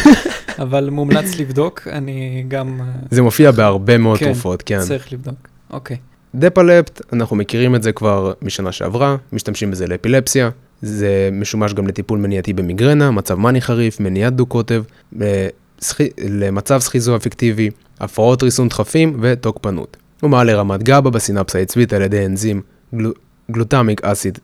[0.63, 2.81] אבל מומלץ לבדוק, אני גם...
[2.81, 4.79] אה, זה מופיע בהרבה מאוד כן, תרופות, כן.
[4.79, 5.97] צריך לבדוק, אוקיי.
[6.35, 10.49] דפלפט, אנחנו מכירים את זה כבר משנה שעברה, משתמשים בזה לאפילפסיה,
[10.81, 14.83] זה משומש גם לטיפול מניעתי במיגרנה, מצב מאני חריף, מניעת דו-קוטב,
[16.17, 19.97] למצב סכיזו אפקטיבי, הפרעות ריסון דחפים ותוקפנות.
[20.21, 22.61] הוא מעלה רמת גבה בסינפס העצבית על ידי אנזים
[22.95, 23.11] גל...
[23.51, 24.39] גלוטמיק אסיד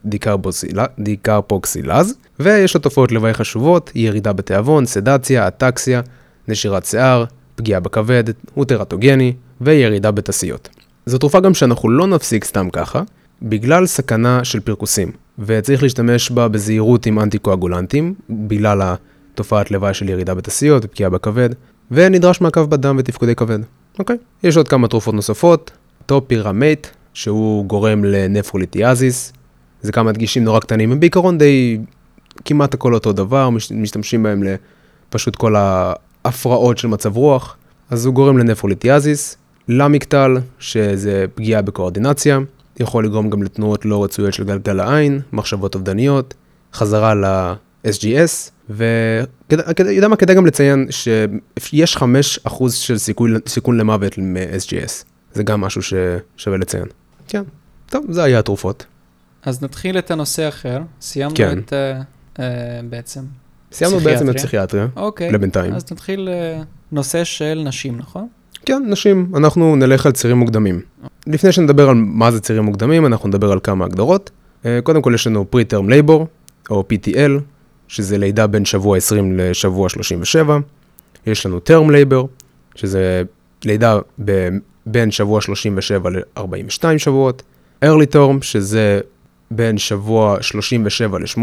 [0.98, 6.02] דיקרפוקסילז, ויש לו תופעות לוואי חשובות, ירידה בתיאבון, סדציה, אטקסיה,
[6.48, 10.70] נשירת שיער, פגיעה בכבד, הוא טרטוגני, וירידה בתסיות.
[11.06, 13.02] זו תרופה גם שאנחנו לא נפסיק סתם ככה,
[13.42, 20.34] בגלל סכנה של פרכוסים, וצריך להשתמש בה בזהירות עם אנטי-קואגולנטים, בגלל התופעת לוואי של ירידה
[20.34, 21.50] בתסיות ופגיעה בכבד,
[21.92, 23.60] ונדרש מעקב בדם ותפקודי כבד.
[24.00, 24.18] אוקיי?
[24.44, 25.72] יש עוד כמה תרופות נוספות,
[26.06, 29.34] טופירמט, שהוא גורם לנפרוליטיאזיס,
[29.82, 31.80] זה כמה דגישים נורא קטנים, הם בעיקרון די
[32.46, 34.44] כמעט הכל אותו דבר, משתמשים בהם
[35.10, 37.58] לפשוט כל ההפרעות של מצב רוח,
[37.90, 39.38] אז הוא גורם לנפרוליטיאזיס.
[39.68, 42.40] למקטל, שזה פגיעה בקואורדינציה,
[42.80, 46.34] יכול לגרום גם לתנועות לא רצויות של גלגל העין, מחשבות אובדניות,
[46.74, 47.14] חזרה
[47.86, 50.88] ל-SGS, ויודע מה, כדאי גם לציין
[51.60, 52.02] שיש 5%
[52.72, 56.86] של סיכוי, סיכון למוות מ-SGS, זה גם משהו ששווה לציין.
[57.28, 57.44] כן,
[57.90, 58.86] טוב, זה היה התרופות.
[59.44, 61.60] אז נתחיל את הנושא אחר, סיימנו כן.
[61.60, 62.40] את uh, uh,
[62.90, 63.22] בעצם
[63.72, 65.74] סיימנו בעצם את פסיכיאטריה, אוקיי, לבינתיים.
[65.74, 68.28] אז נתחיל uh, נושא של נשים, נכון?
[68.66, 69.32] כן, נשים.
[69.36, 70.82] אנחנו נלך על צירים מוקדמים.
[71.28, 74.32] לפני שנדבר על מה זה צירים מוקדמים, אנחנו נדבר על כמה הגדרות.
[74.66, 76.26] אה, קודם כל יש לנו pre-term labor,
[76.70, 77.32] או PTL,
[77.88, 80.60] שזה לידה בין שבוע 20 לשבוע 37.
[81.28, 82.28] יש לנו term labor,
[82.76, 83.24] שזה
[83.66, 84.50] לידה ב-
[84.86, 87.44] בין שבוע 37 ל-42 שבועות.
[87.86, 89.00] early term, שזה
[89.52, 91.38] בין שבוע 37 ל-8.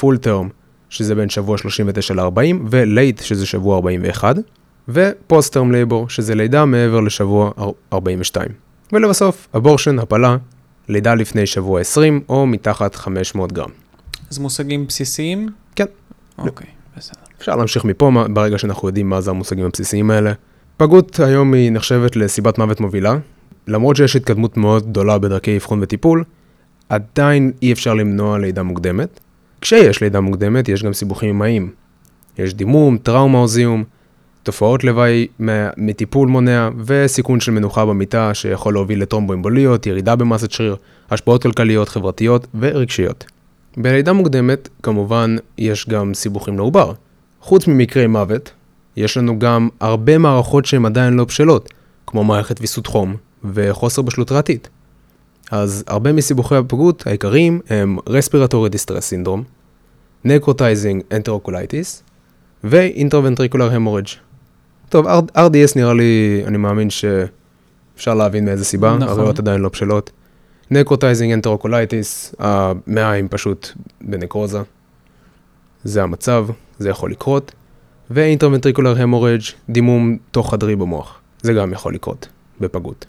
[0.00, 0.48] full term,
[0.90, 4.36] שזה בין שבוע 39 ל-40, ו-late, שזה שבוע 41.
[4.88, 7.50] ו post-term labor, שזה לידה מעבר לשבוע
[7.92, 8.48] 42.
[8.92, 10.36] ולבסוף, abortion, הפלה,
[10.88, 13.70] לידה לפני שבוע 20 או מתחת 500 גרם.
[14.30, 15.48] אז מושגים בסיסיים?
[16.36, 16.42] כן.
[16.42, 16.66] אוקיי,
[16.96, 17.20] בסדר.
[17.38, 20.32] אפשר להמשיך מפה ברגע שאנחנו יודעים מה זה המושגים הבסיסיים האלה.
[20.76, 23.16] פגות היום היא נחשבת לסיבת מוות מובילה.
[23.68, 26.24] למרות שיש התקדמות מאוד גדולה בדרכי אבחון וטיפול,
[26.88, 29.20] עדיין אי אפשר למנוע לידה מוקדמת.
[29.60, 31.70] כשיש לידה מוקדמת יש גם סיבוכים אמהיים.
[32.38, 33.84] יש דימום, טראומה או זיהום,
[34.42, 35.26] תופעות לוואי
[35.76, 40.76] מטיפול מונע וסיכון של מנוחה במיטה שיכול להוביל לטרומבואמבוליות, ירידה במסת שריר,
[41.10, 43.24] השפעות כלכליות, חברתיות ורגשיות.
[43.76, 46.92] בלידה מוקדמת, כמובן, יש גם סיבוכים לעובר.
[47.40, 48.50] חוץ ממקרי מוות,
[48.96, 51.68] יש לנו גם הרבה מערכות שהן עדיין לא בשלות,
[52.06, 53.16] כמו מערכת ויסות חום
[53.52, 54.68] וחוסר בשלות ריאתית.
[55.50, 59.42] אז הרבה מסיבוכי הפגות העיקריים הם Respiratory Distress Syndrome,
[60.26, 62.02] Necrotizing Enterocolitis
[62.64, 64.16] ו-Interventricular Hemorrhage.
[64.88, 65.06] טוב,
[65.36, 69.08] RDS נראה לי, אני מאמין שאפשר להבין מאיזה סיבה, נכון.
[69.08, 70.10] הריאות עדיין לא בשלות.
[70.70, 73.68] necrotizing enterocolitis, המעיים פשוט
[74.00, 74.60] בנקרוזה.
[75.84, 76.46] זה המצב,
[76.78, 77.52] זה יכול לקרות.
[78.10, 81.20] ו intraventricular hemorrhage, דימום תוך חדרי במוח.
[81.42, 82.28] זה גם יכול לקרות
[82.60, 83.06] בפגות.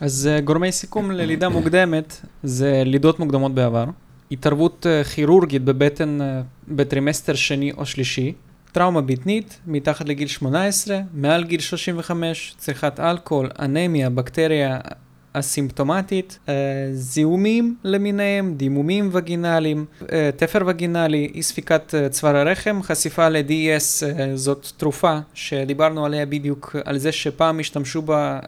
[0.00, 3.84] אז uh, גורמי סיכון ללידה מוקדמת זה לידות מוקדמות בעבר,
[4.30, 6.24] התערבות uh, כירורגית בבטן uh,
[6.68, 8.32] בטרימסטר שני או שלישי,
[8.72, 14.78] טראומה בטנית, מתחת לגיל 18, מעל גיל 35, צריכת אלכוהול, אנמיה, בקטריה
[15.32, 16.54] אסימפטומטית, אה,
[16.92, 24.68] זיהומים למיניהם, דימומים וגינליים, אה, תפר וגינלי, אי ספיקת אה, צוואר הרחם, חשיפה ל-DES זאת
[24.76, 28.38] תרופה שדיברנו עליה בדיוק, על זה שפעם השתמשו בה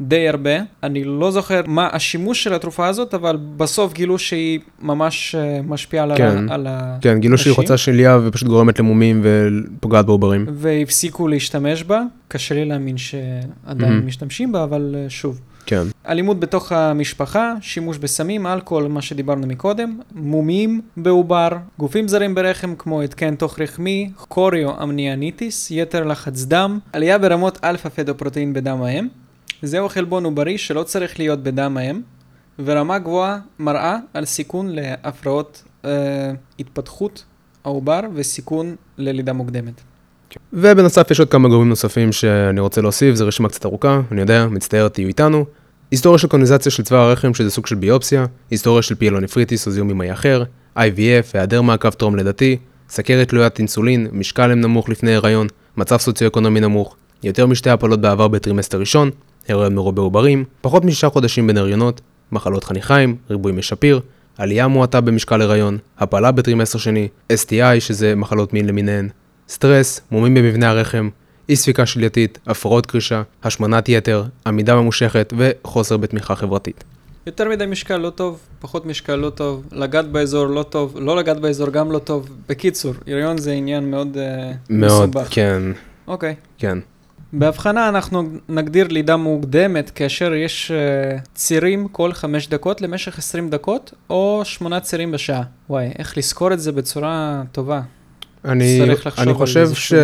[0.00, 0.50] די הרבה.
[0.82, 6.16] אני לא זוכר מה השימוש של התרופה הזאת, אבל בסוף גילו שהיא ממש משפיעה על,
[6.16, 6.48] כן.
[6.48, 6.98] ה- על ה...
[7.00, 7.54] כן, גילו שהיא.
[7.54, 10.46] חוצה שליה ופשוט גורמת למומים ופוגעת בעוברים.
[10.52, 12.02] והפסיקו להשתמש בה.
[12.28, 14.06] קשה לי להאמין שעדיין מהמם.
[14.06, 15.40] משתמשים בה, אבל שוב.
[15.66, 15.82] כן.
[16.08, 21.48] אלימות בתוך המשפחה, שימוש בסמים, אלכוהול, מה שדיברנו מקודם, מומים בעובר,
[21.78, 28.52] גופים זרים ברחם כמו התקן תוך רחמי, chorioamnionitis, יתר לחץ דם, עלייה ברמות alpha fetoprotein
[28.52, 29.08] בדם האם.
[29.62, 32.00] זהו חלבון עוברי שלא צריך להיות בדם האם,
[32.58, 37.24] ורמה גבוהה מראה על סיכון להפרעות אה, התפתחות
[37.64, 39.80] העובר וסיכון ללידה מוקדמת.
[40.52, 44.46] ובנוסף יש עוד כמה גורמים נוספים שאני רוצה להוסיף, זו רשימה קצת ארוכה, אני יודע,
[44.46, 45.44] מצטער, תהיו איתנו.
[45.90, 49.88] היסטוריה של קוניזציה של צוואר הרחם, שזה סוג של ביופסיה, היסטוריה של pyelonephritis או זיהום
[49.88, 50.42] ממאי אחר,
[50.76, 52.56] IVF, היעדר מעקב טרום לידתי,
[52.88, 58.28] סכרת תלוית אינסולין, משקל אם נמוך לפני הריון, מצב סוציו-אקונומי נמוך, יותר משתי הפלות בעבר
[58.28, 59.10] בטרימסטר ראשון,
[59.48, 62.00] הריון מרובה עוברים, פחות משישה חודשים בין הריונות,
[62.32, 64.00] מחלות חניכיים, ריבוי מי שפיר,
[64.38, 69.08] עלייה מועטה במשקל הריון, הפלה בטרימסטר שני, STI שזה מחלות מין למיניהן,
[69.52, 71.08] סטרס, מומים במבנה הרחם,
[71.48, 76.84] אי ספיקה שלייתית, הפרעות קרישה, השמנת יתר, עמידה ממושכת וחוסר בתמיכה חברתית.
[77.26, 81.40] יותר מדי משקל לא טוב, פחות משקל לא טוב, לגעת באזור לא טוב, לא לגעת
[81.40, 82.28] באזור גם לא טוב.
[82.48, 85.26] בקיצור, הריון זה עניין מאוד uh, מאוד, מסובך.
[85.30, 85.62] כן,
[86.06, 86.34] אוקיי.
[86.58, 86.78] כן.
[87.32, 93.94] בהבחנה אנחנו נגדיר לידה מוקדמת כאשר יש uh, צירים כל חמש דקות למשך 20 דקות,
[94.10, 95.42] או שמונה צירים בשעה.
[95.70, 97.80] וואי, איך לזכור את זה בצורה טובה.
[98.44, 98.80] אני,
[99.18, 99.94] אני חושב ש...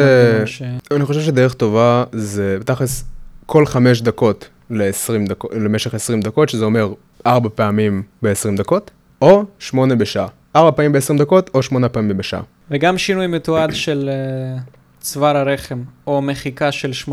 [0.45, 0.63] ש...
[0.91, 3.05] אני חושב שדרך טובה זה בתכלס
[3.47, 6.93] כל חמש דקות ל-20 דקות, למשך 20 דקות, שזה אומר
[7.27, 8.91] ארבע פעמים ב-20 דקות,
[9.23, 10.27] או שמונה בשעה.
[10.57, 12.41] ארבע פעמים ב-20 דקות, או שמונה פעמים בשעה.
[12.71, 14.11] וגם שינוי מתועד של
[14.59, 14.61] uh,
[15.01, 17.11] צוואר הרחם, או מחיקה של 80%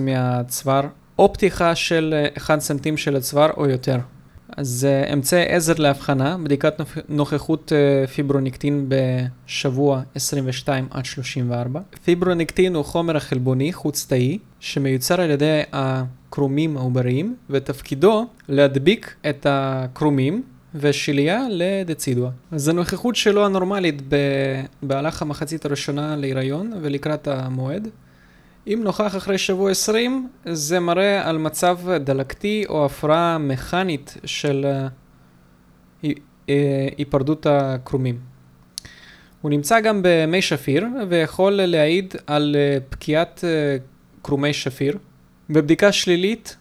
[0.00, 0.82] מהצוואר,
[1.18, 3.96] או פתיחה של uh, 1 סנטים של הצוואר או יותר.
[4.56, 11.80] אז uh, אמצעי עזר להבחנה, בדיקת נוכ- נוכחות uh, פיברוניקטין בשבוע 22 עד 34.
[12.04, 20.42] פיברוניקטין הוא חומר החלבוני חוץ-תאי שמיוצר על ידי הקרומים העובריים, ותפקידו להדביק את הקרומים
[20.74, 22.30] ושליה לדצידואה.
[22.50, 24.02] אז הנוכחות שלו הנורמלית
[24.82, 27.88] במהלך המחצית הראשונה להיריון ולקראת המועד.
[28.66, 36.08] אם נוכח אחרי שבוע 20, זה מראה על מצב דלקתי או הפרעה מכנית של אה,
[36.48, 38.18] אה, היפרדות הקרומים.
[39.42, 43.44] הוא נמצא גם במי שפיר ויכול להעיד על אה, פקיעת
[44.22, 44.98] קרומי שפיר.
[45.50, 46.56] בבדיקה שלילית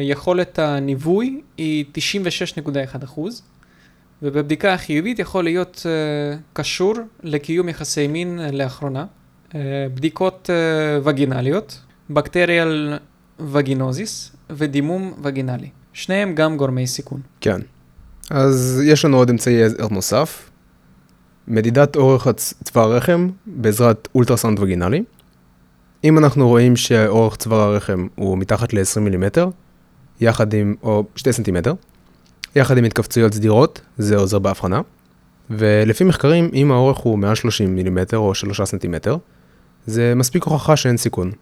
[0.00, 1.84] יכולת הניווי היא
[3.14, 3.20] 96.1%,
[4.22, 9.04] ובבדיקה החיובית יכול להיות אה, קשור לקיום יחסי מין לאחרונה.
[9.94, 12.98] בדיקות אה, וגינליות, בקטריאל
[13.40, 15.68] וגינוזיס ודימום וגינלי.
[15.92, 17.20] שניהם גם גורמי סיכון.
[17.40, 17.60] כן.
[18.30, 20.50] אז יש לנו עוד אמצעי עזר נוסף,
[21.48, 22.28] מדידת אורך
[22.64, 25.02] צוואר הרחם בעזרת אולטרסאונד וגינלי.
[26.04, 29.48] אם אנחנו רואים שאורך צוואר הרחם הוא מתחת ל-20 מילימטר,
[30.20, 31.74] יחד עם, או 2 סנטימטר,
[32.56, 34.80] יחד עם התכווצויות סדירות, זה עוזר בהבחנה.
[35.50, 39.16] ולפי מחקרים, אם האורך הוא מעל 30 מילימטר או 3 סנטימטר,
[39.86, 41.32] זה מספיק הוכחה שאין סיכון.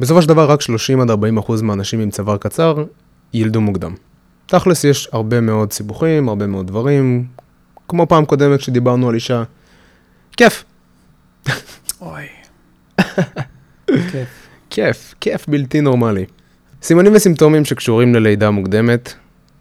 [0.00, 2.84] בסופו של דבר, רק 30 עד 40 אחוז מהאנשים עם צוואר קצר
[3.34, 3.94] ילדו מוקדם.
[4.46, 7.26] תכלס יש הרבה מאוד סיבוכים, הרבה מאוד דברים,
[7.88, 9.42] כמו פעם קודמת כשדיברנו על אישה.
[10.36, 10.64] כיף,
[12.00, 12.24] אוי.
[13.86, 14.28] כיף.
[14.70, 16.24] כיף, כיף בלתי נורמלי.
[16.82, 19.14] סימנים וסימפטומים שקשורים ללידה מוקדמת,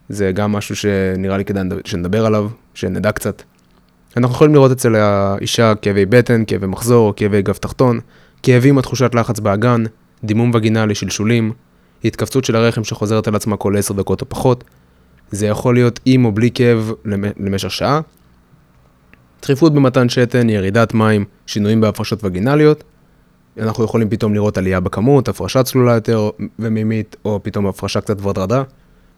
[0.09, 3.43] זה גם משהו שנראה לי כדאי שנדבר עליו, שנדע קצת.
[4.17, 7.99] אנחנו יכולים לראות אצל האישה כאבי בטן, כאבי מחזור, כאבי גב תחתון,
[8.43, 9.83] כאבים או תחושת לחץ באגן,
[10.23, 11.51] דימום וגינלי שלשולים,
[12.05, 14.63] התכווצות של הרחם שחוזרת על עצמה כל 10 דקות או פחות.
[15.31, 18.01] זה יכול להיות עם או בלי כאב למ- למשך שעה.
[19.41, 22.83] דחיפות במתן שתן, ירידת מים, שינויים בהפרשות וגינליות.
[23.59, 28.63] אנחנו יכולים פתאום לראות עלייה בכמות, הפרשה צלולה יותר ומימית, או פתאום הפרשה קצת ורדרדה.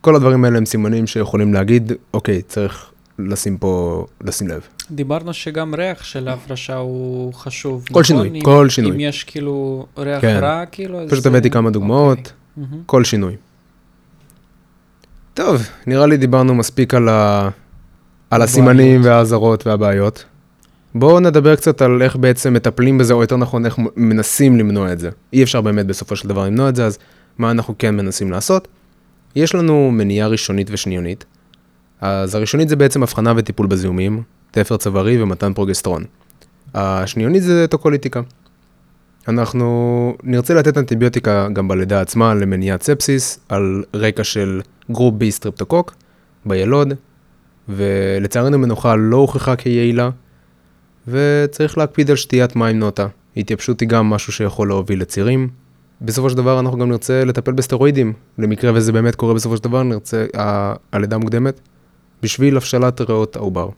[0.02, 4.62] כל הדברים האלה הם סימנים שיכולים להגיד, אוקיי, צריך לשים פה, לשים לב.
[4.92, 7.84] דיברנו שגם ריח של ההפרשה הוא חשוב.
[7.86, 8.04] כל נכון?
[8.04, 8.92] שינוי, אם- כל שינוי.
[8.92, 10.40] אם יש כאילו ריח כן.
[10.42, 11.00] רע, כאילו...
[11.10, 12.34] פשוט זה- הבאתי כמה דוגמאות, אוקיי.
[12.58, 12.84] מהמם.
[12.86, 13.36] כל שינוי.
[15.34, 17.50] טוב, נראה לי דיברנו מספיק על, ה...
[18.30, 19.02] על הסימנים.
[19.04, 20.26] והאזהרות והבעיות.
[20.96, 25.00] בואו נדבר קצת על איך בעצם מטפלים בזה, או יותר נכון, איך מנסים למנוע את
[25.00, 25.10] זה.
[25.34, 26.98] אי אפשר באמת בסופו של דבר למנוע את זה, אז
[27.38, 28.68] מה אנחנו כן מנסים לעשות?
[29.36, 31.26] יש לנו מניעה ראשונית ושניונית.
[32.04, 36.04] אז הראשונית זה בעצם הבחנה וטיפול בזיהומים, תפר צווארי ומתן פרוגסטרון.
[36.74, 38.22] השניונית זה טוקוליטיקה.
[39.28, 45.96] אנחנו נרצה לתת אנטיביוטיקה גם בלידה עצמה למניעת ספסיס, על רקע של group B סטרפטוקוק
[46.46, 46.94] בילוד,
[47.70, 50.10] ולצערנו מנוחה לא הוכחה כיעילה,
[51.08, 53.08] וצריך להקפיד על שתיית מים נאותה.
[53.38, 55.50] התייבשות היא גם משהו שיכול להוביל לצירים.
[56.02, 59.84] בסופו של דבר אנחנו גם נרצה לטפל בסטרואידים, למקרה וזה באמת קורה בסופו של דבר,
[59.84, 60.26] נרצה
[60.94, 61.60] הלידה מוקדמת,
[62.24, 63.70] בשביל הבשלת ריאות העובר.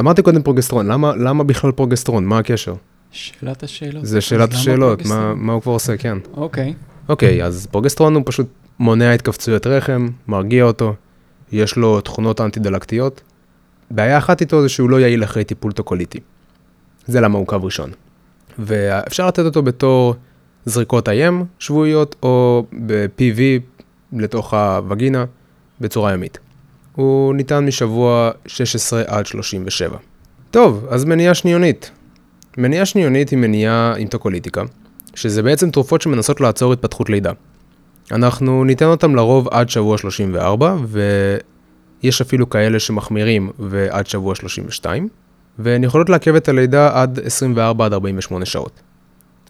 [0.00, 2.24] אמרתי קודם פרוגסטרון, למה, למה בכלל פרוגסטרון?
[2.24, 2.74] מה הקשר?
[3.10, 4.06] שאלת השאלות.
[4.06, 5.34] זה שאלת השאלות, מה?
[5.34, 6.18] מה הוא כבר עושה, כן.
[6.34, 6.74] אוקיי.
[7.08, 8.46] אוקיי, אז פרוגסטרון הוא פשוט
[8.78, 10.94] מונע התכווצויות רחם, מרגיע אותו,
[11.52, 13.22] יש לו תכונות אנטי-דלקתיות.
[13.90, 16.20] בעיה אחת איתו זה שהוא לא יעיל אחרי טיפול טוקוליטי.
[17.06, 17.90] זה למה הוא קו ראשון.
[18.58, 20.14] ואפשר לתת אותו בתור
[20.64, 23.40] זריקות IM שבועיות, או ב-PV
[24.12, 25.24] לתוך הווגינה
[25.80, 26.38] בצורה ימית.
[26.96, 29.96] הוא ניתן משבוע 16 עד 37.
[30.50, 31.90] טוב, אז מניעה שניונית.
[32.58, 34.62] מניעה שניונית היא מניעה עם טוקוליטיקה,
[35.14, 37.32] שזה בעצם תרופות שמנסות לעצור התפתחות לידה.
[38.12, 40.76] אנחנו ניתן אותם לרוב עד שבוע 34,
[42.02, 45.08] ויש אפילו כאלה שמחמירים ועד שבוע 32,
[45.58, 48.80] והן יכולות לעכב את הלידה עד 24 עד 48 שעות.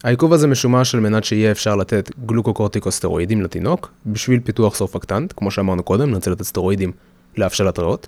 [0.04, 5.82] העיכוב הזה משומש על מנת שיהיה אפשר לתת גלוקוקורטיקוסטרואידים לתינוק, בשביל פיתוח סורפקטנט, כמו שאמרנו
[5.82, 6.92] קודם, נרצה לתת סטרואידים
[7.36, 8.06] להבשלת ריאות.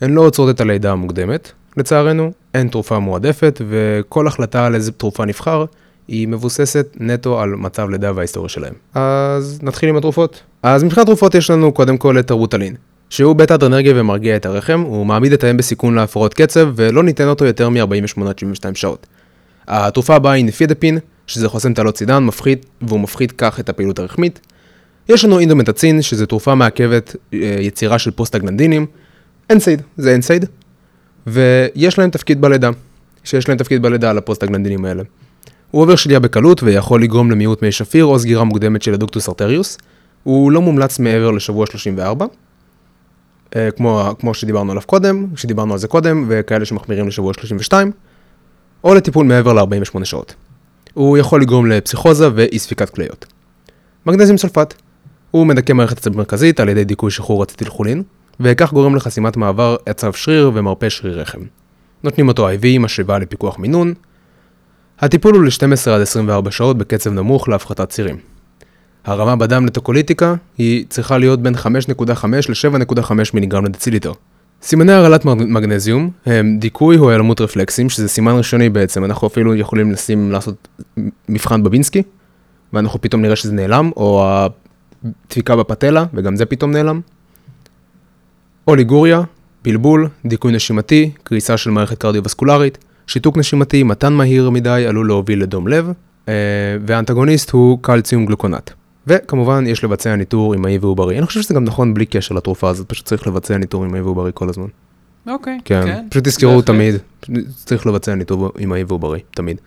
[0.00, 5.24] הן לא עוצרות את הלידה המוקדמת, לצערנו, אין תרופה מועדפת, וכל החלטה על איזה תרופה
[5.24, 5.64] נבחר,
[6.08, 8.74] היא מבוססת נטו על מצב לידה וההיסטוריה שלהם.
[8.94, 10.42] אז נתחיל עם התרופות.
[10.62, 12.74] אז מבחינת תרופות יש לנו קודם כל את טרבוטלין,
[13.10, 17.28] שהוא בטא אדרנרגיה ומרגיע את הרחם, הוא מעמיד את האם בסיכון להפרעות קצב, ולא ניתן
[17.28, 19.06] אותו יותר מ-48-72 שעות.
[19.68, 24.40] התרופה הבאה היא ניפדיפין, שזה חוסם תעלות סידן, מפחית, והוא מפחית כך את הפעילות הרחמית.
[25.08, 28.86] יש לנו אינדומטצין, שזה תרופה מעכבת אה, יצירה של פוסט-אגננדינים.
[29.50, 30.44] אנסייד, זה אנסייד.
[31.26, 32.70] ויש להם תפקיד בלידה,
[33.24, 35.02] שיש להם תפקיד בלידה על הפרוסטגלנדינים האלה.
[35.70, 39.28] הוא עובר שליה בקלות ויכול לגרום למיעוט מי שפיר או סגירה מוקדמת של ה ductus
[39.28, 39.78] arteriosus.
[40.22, 42.26] הוא לא מומלץ מעבר לשבוע 34,
[43.56, 47.92] אה, כמו, כמו שדיברנו עליו קודם, שדיברנו על זה קודם, וכאלה שמחמירים לשבוע 32,
[48.84, 50.34] או לטיפול מעבר ל-48 שעות.
[50.94, 53.26] הוא יכול לגרום לפסיכוזה ואי ספיקת כליות.
[54.06, 54.74] מגנזיום סולפט,
[55.30, 58.02] הוא מדכא מערכת עצב מרכזית על ידי דיכוי שחרור אצטילכולין,
[58.40, 61.40] וכך גורם לחסימת מעבר עצב שריר ומרפא שריר רחם.
[62.04, 63.94] נותנים אותו IV עם משאבה לפיקוח מינון.
[65.00, 68.16] הטיפול הוא ל-12 עד 24 שעות בקצב נמוך להפחתת צירים.
[69.04, 74.12] הרמה בדם לטוקוליטיקה היא צריכה להיות בין 5.5 ל-7.5 מיליגרם לדציליטר.
[74.62, 79.54] סימני הרעלת מג- מגנזיום הם דיכוי או היעלמות רפלקסים, שזה סימן ראשוני בעצם, אנחנו אפילו
[79.54, 80.68] יכולים לשים, לעשות
[81.28, 82.02] מבחן בבינסקי,
[82.72, 84.26] ואנחנו פתאום נראה שזה נעלם, או
[85.04, 87.00] הדפיקה בפתלה, וגם זה פתאום נעלם.
[88.66, 89.22] אוליגוריה,
[89.64, 95.68] בלבול, דיכוי נשימתי, קריסה של מערכת קרדיו-וסקולרית, שיתוק נשימתי, מתן מהיר מדי עלול להוביל לדום
[95.68, 95.92] לב,
[96.28, 96.32] אה,
[96.86, 98.70] והאנטגוניסט הוא קלציום גלוקונט.
[99.06, 101.18] וכמובן יש לבצע ניטור אמאי ועוברי.
[101.18, 104.30] אני חושב שזה גם נכון בלי קשר לתרופה הזאת, פשוט צריך לבצע ניטור אמאי ועוברי
[104.34, 104.66] כל הזמן.
[105.26, 106.06] אוקיי, כן, כן.
[106.10, 106.62] פשוט תזכרו.
[106.62, 106.94] תמיד,
[107.64, 109.60] צריך לבצע ניטור אמאי ועוברי, תמיד.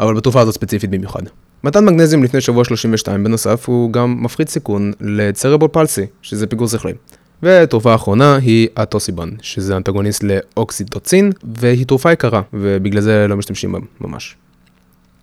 [0.00, 1.22] אבל בתרופה הזאת ספציפית במיוחד.
[1.64, 6.92] מתן מגנזיום לפני שבוע 32 בנוסף הוא גם מפחית סיכון לצרבול פלסי, שזה פיגור שכלי.
[7.42, 13.78] ותרופה האחרונה היא הטוסיבן, שזה אנטגוניסט לאוקסיטוצין, והיא תרופה יקרה, ובגלל זה לא משתמשים בה
[14.00, 14.36] ממש.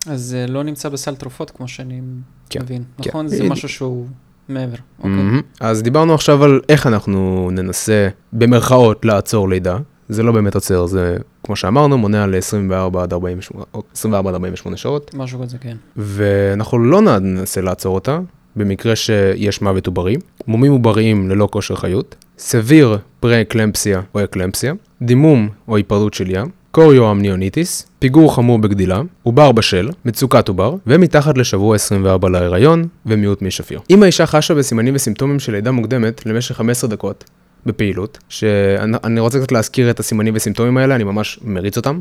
[0.08, 2.01] אז זה לא נמצא בסל תרופות, כמו שאני
[2.49, 2.84] כן, מבין.
[3.01, 3.10] כן.
[3.10, 3.27] נכון?
[3.27, 4.08] זה אה, משהו שהוא
[4.49, 4.77] מעבר.
[4.97, 5.12] אוקיי.
[5.12, 5.41] מהמם.
[5.60, 9.77] אז דיברנו עכשיו על איך אנחנו ננסה במרכאות לעצור לידה.
[10.10, 14.77] זה לא באמת עוצר, זה כמו שאמרנו, מונע ל-24 עד 48, או 24 עד 48
[14.77, 15.77] שעות, משהו כזה, כן.
[15.97, 18.19] ואנחנו לא ננסה לעצור אותה,
[18.56, 20.15] במקרה שיש מוות עוברי,
[20.47, 28.36] מומים עובריים ללא כושר חיות, severe פרה-אקלמפסיה או אקלמפסיה, דימום או היפרדות שליה, chorioamnionitis, פיגור
[28.36, 33.80] חמור בגדילה, עובר בשל, מצוקת עובר, ומתחת לשבוע 24 להיריון, ומיעוט מי שפיר.
[33.89, 37.23] אם האישה חשה בסימנים וסימפטומים של לידה מוקדמת למשך 15 דקות,
[37.65, 42.00] בפעילות, שאני אני רוצה קצת להזכיר את הסימנים וסימפטומים האלה, אני ממש מריץ אותם.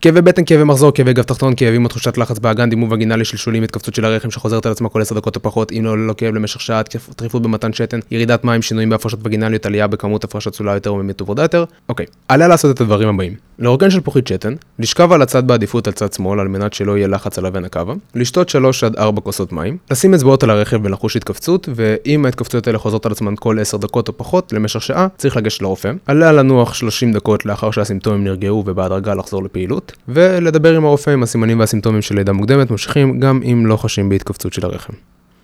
[0.00, 3.62] כאבי בטן, כאבי מחזור, כאבי גב תחתון, כאבים או תחושת לחץ באגן, דימום וגינלי, שלשולים,
[3.62, 6.34] התכווצות של הרחם שחוזרת על עצמה כל 10 דקות או פחות, אם לא ללא כאב
[6.34, 6.82] למשך שעה,
[7.16, 11.42] טריפות במתן שתן, ירידת מים, שינויים בהפרשות וגינליות, עלייה בכמות הפרשה צולה יותר וממית וורדה
[11.42, 11.64] יותר.
[11.88, 13.34] אוקיי, עליה לעשות את הדברים הבאים.
[13.58, 17.08] לרוקן של פוחית שתן, לשכב על הצד בעדיפות על צד שמאל על מנת שלא יהיה
[17.08, 21.16] לחץ על אבן הקווה, לשתות 3 עד 4 כוסות מים, לשים אצבעות על הרכב ולחוש
[21.16, 25.36] התכווצות, ואם ההתכווצויות האלה חוזרות על עצמן כל 10 דקות או פחות למשך שעה, צריך
[25.36, 25.92] לגשת לרופא.
[26.06, 31.60] עליה לנוח 30 דקות לאחר שהסימפטומים נרגעו ובהדרגה לחזור לפעילות, ולדבר עם הרופא עם הסימנים
[31.60, 34.92] והסימפטומים של לידה מוקדמת ממשיכים גם אם לא חשים בהתכווצות של הרחם.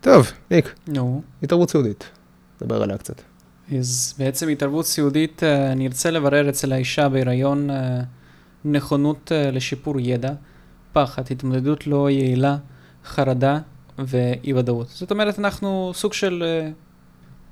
[0.00, 1.22] טוב, ניק, נו.
[1.42, 2.08] התערבות סיעודית.
[2.60, 3.22] נדבר עליה קצת.
[3.78, 8.00] אז בעצם התערבות סיעודית, אה, אני ארצה לברר אצל האישה בהיריון אה,
[8.64, 10.32] נכונות אה, לשיפור ידע,
[10.92, 12.56] פחד, התמודדות לא יעילה,
[13.04, 13.58] חרדה
[13.98, 14.88] ואי ודאות.
[14.88, 16.44] זאת אומרת, אנחנו סוג של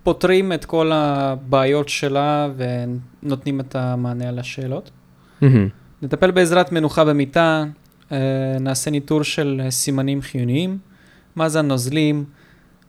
[0.03, 4.90] פותרים את כל הבעיות שלה ונותנים את המענה על השאלות.
[5.40, 5.68] מהמם.
[6.03, 7.65] נטפל בעזרת מנוחה במיטה,
[8.13, 8.19] אה,
[8.61, 10.79] נעשה ניטור של סימנים חיוניים,
[11.37, 12.25] מאזן נוזלים,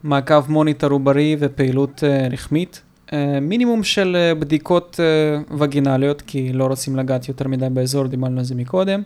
[0.04, 2.82] מעקב מוניטר עוברי ופעילות אה, רחמית,
[3.14, 5.00] אה, מינימום של בדיקות
[5.60, 9.02] וגינליות, כי לא רוצים לגעת יותר מדי באזור, דיברנו על זה מקודם.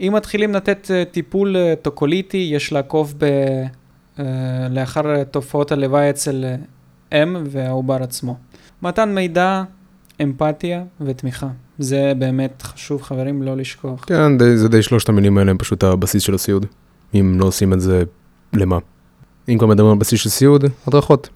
[0.00, 3.26] אם מתחילים לתת טיפול טוקוליטי, יש לעקוב ב,
[4.70, 6.44] לאחר תופעות הלוואי אצל
[7.12, 8.36] אם והעובר עצמו.
[8.82, 9.62] מתן מידע,
[10.22, 11.48] אמפתיה ותמיכה.
[11.78, 14.04] זה באמת חשוב, חברים, לא לשכוח.
[14.04, 16.66] כן, די, זה די שלושת המילים האלה הם פשוט הבסיס של הסיעוד.
[17.14, 18.02] אם לא עושים את זה,
[18.52, 18.78] למה?
[19.48, 21.28] אם כבר מדברים על בסיס של סיעוד, הדרכות.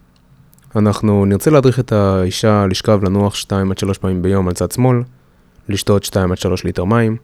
[0.76, 5.02] אנחנו נרצה להדריך את האישה לשכב לנוח 2 עד 3 פעמים ביום על צד שמאל,
[5.68, 7.16] לשתות 2 עד 3 ליטר מים,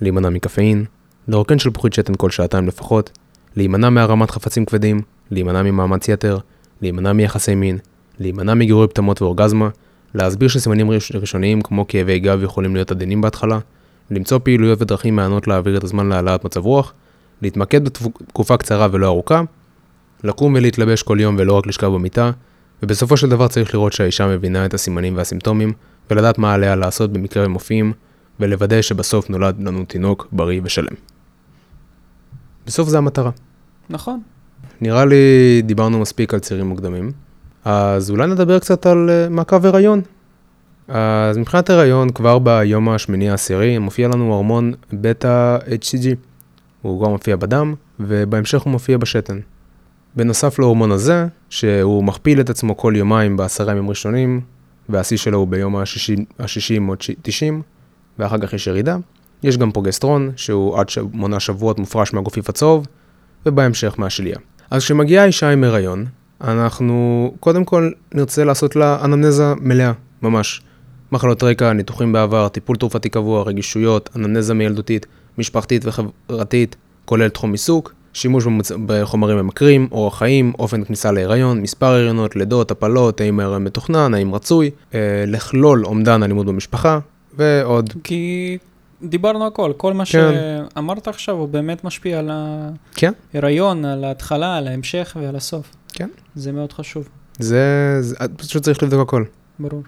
[0.00, 0.84] להימנע מקפאין,
[1.28, 3.18] לרוקן שלפוחית שתן כל שעתיים לפחות,
[3.56, 5.00] להימנע מהרמת חפצים כבדים,
[5.30, 6.38] להימנע ממאמץ יתר,
[6.82, 7.78] להימנע מיחסי מין,
[8.18, 9.68] להימנע מגירוי פטמות ואורגזמה,
[10.14, 13.58] להסביר שסימנים ראש- ראשוניים כמו כאבי גב יכולים להיות עדינים בהתחלה,
[14.10, 16.92] למצוא פעילויות ודרכים מהנות להעביר את הזמן להעלאת מצב רוח,
[17.42, 19.42] להתמקד בתקופה קצרה ולא ארוכה,
[20.24, 22.30] לקום ולהתלבש כל יום ולא רק לשכב במיטה,
[22.82, 25.72] ובסופו של דבר צריך לראות שהאישה מבינה את הסימנים והסימפטומים,
[26.10, 27.92] ולדעת מה עליה לעשות במקרה הם מופיעים,
[28.40, 30.94] ולוודא שבסוף נולד לנו תינוק בריא ושלם.
[32.66, 33.30] בסוף זה המטרה.
[33.90, 34.20] נכון.
[34.80, 37.12] נראה לי דיברנו מספיק על צירים מוקדמים,
[37.64, 40.00] אז אולי נדבר קצת על uh, מעקב הריון.
[40.88, 46.06] אז מבחינת הריון, כבר ביום השמיני העשירי מופיע לנו הורמון בטא HCG.
[46.82, 49.38] הוא כבר מופיע בדם, ובהמשך הוא מופיע בשתן.
[50.16, 54.40] בנוסף להורמון הזה, שהוא מכפיל את עצמו כל יומיים בעשרה ימים ראשונים,
[54.88, 57.62] והשיא שלו הוא ביום ה-60 או 90,
[58.18, 58.96] ואחר כך יש ירידה.
[59.42, 62.86] יש גם פרוגסטרון, שהוא עד שמונה שבועות מופרש מהגופיף הצהוב,
[63.46, 64.36] ובהמשך מהשליה.
[64.70, 66.06] אז כשמגיעה אישה עם הריון,
[66.44, 70.62] אנחנו קודם כל נרצה לעשות לה אנמנזה מלאה, ממש.
[71.12, 75.06] מחלות רקע, ניתוחים בעבר, טיפול תרופתי קבוע, רגישויות, אנמנזה מילדותית,
[75.38, 78.72] משפחתית וחברתית, כולל תחום עיסוק, שימוש במוצ...
[78.86, 84.34] בחומרים ממכרים, אורח חיים, אופן כניסה להיריון, מספר הריונות, לידות, הפלות, האם ההיריון מתוכנן, האם
[84.34, 86.98] רצוי, אה, לכלול אומדן אלימות במשפחה,
[87.36, 87.92] ועוד.
[88.04, 88.58] כי
[89.02, 90.32] דיברנו הכל, כל מה כן.
[90.74, 92.30] שאמרת עכשיו הוא באמת משפיע על
[92.94, 93.12] כן.
[93.34, 95.72] ההיריון, על ההתחלה, על ההמשך ועל הסוף.
[95.92, 96.08] כן.
[96.34, 99.24] זה מאוד חשוב, זה, זה פשוט צריך לבדוק הכל.
[99.58, 99.82] ברור.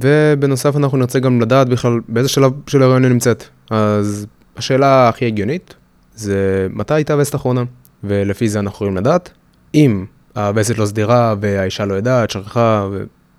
[0.00, 3.44] ובנוסף אנחנו נרצה גם לדעת בכלל באיזה שלב של ההיריון היא נמצאת.
[3.70, 4.26] אז
[4.56, 5.74] השאלה הכי הגיונית
[6.14, 7.64] זה מתי הייתה הווסת האחרונה,
[8.04, 9.30] ולפי זה אנחנו יכולים לדעת.
[9.74, 10.04] אם
[10.36, 12.88] הווסת לא סדירה והאישה לא יודעת, שכחה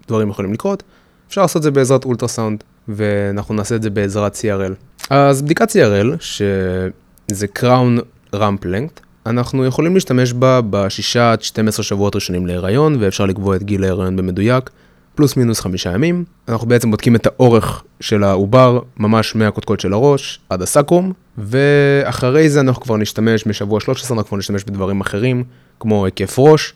[0.03, 0.83] ודברים יכולים לקרות,
[1.27, 4.73] אפשר לעשות את זה בעזרת אולטרסאונד, ואנחנו נעשה את זה בעזרת CRL.
[5.09, 8.01] אז בדיקת CRL, שזה Crown
[8.35, 13.63] Ramp Length, אנחנו יכולים להשתמש בה בשישה עד 12 שבועות ראשונים להיריון, ואפשר לקבוע את
[13.63, 14.69] גיל ההיריון במדויק.
[15.15, 16.23] פלוס מינוס חמישה ימים.
[16.47, 22.59] אנחנו בעצם בודקים את האורך של העובר, ממש מהקודקוד של הראש עד הסקרום, ואחרי זה
[22.59, 25.43] אנחנו כבר נשתמש, משבוע 13 אנחנו כבר נשתמש בדברים אחרים,
[25.79, 26.73] כמו היקף ראש,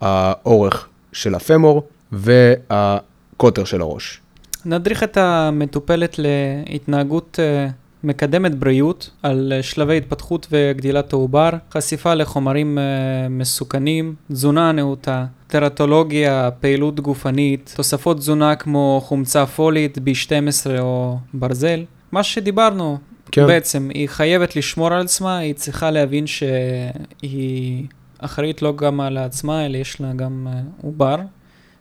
[0.00, 4.20] האורך של הפמור והקוטר של הראש.
[4.66, 7.68] נדריך את המטופלת להתנהגות אה,
[8.04, 16.50] מקדמת בריאות על אה, שלבי התפתחות וגדילת העובר, חשיפה לחומרים אה, מסוכנים, תזונה נאותה, טרטולוגיה,
[16.60, 21.84] פעילות גופנית, תוספות תזונה כמו חומצה פולית, B12 או ברזל.
[22.12, 22.98] מה שדיברנו,
[23.32, 23.46] כן.
[23.46, 27.86] בעצם, היא חייבת לשמור על עצמה, היא צריכה להבין שהיא
[28.18, 31.16] אחראית לא גם על עצמה, אלא יש לה גם אה, עובר,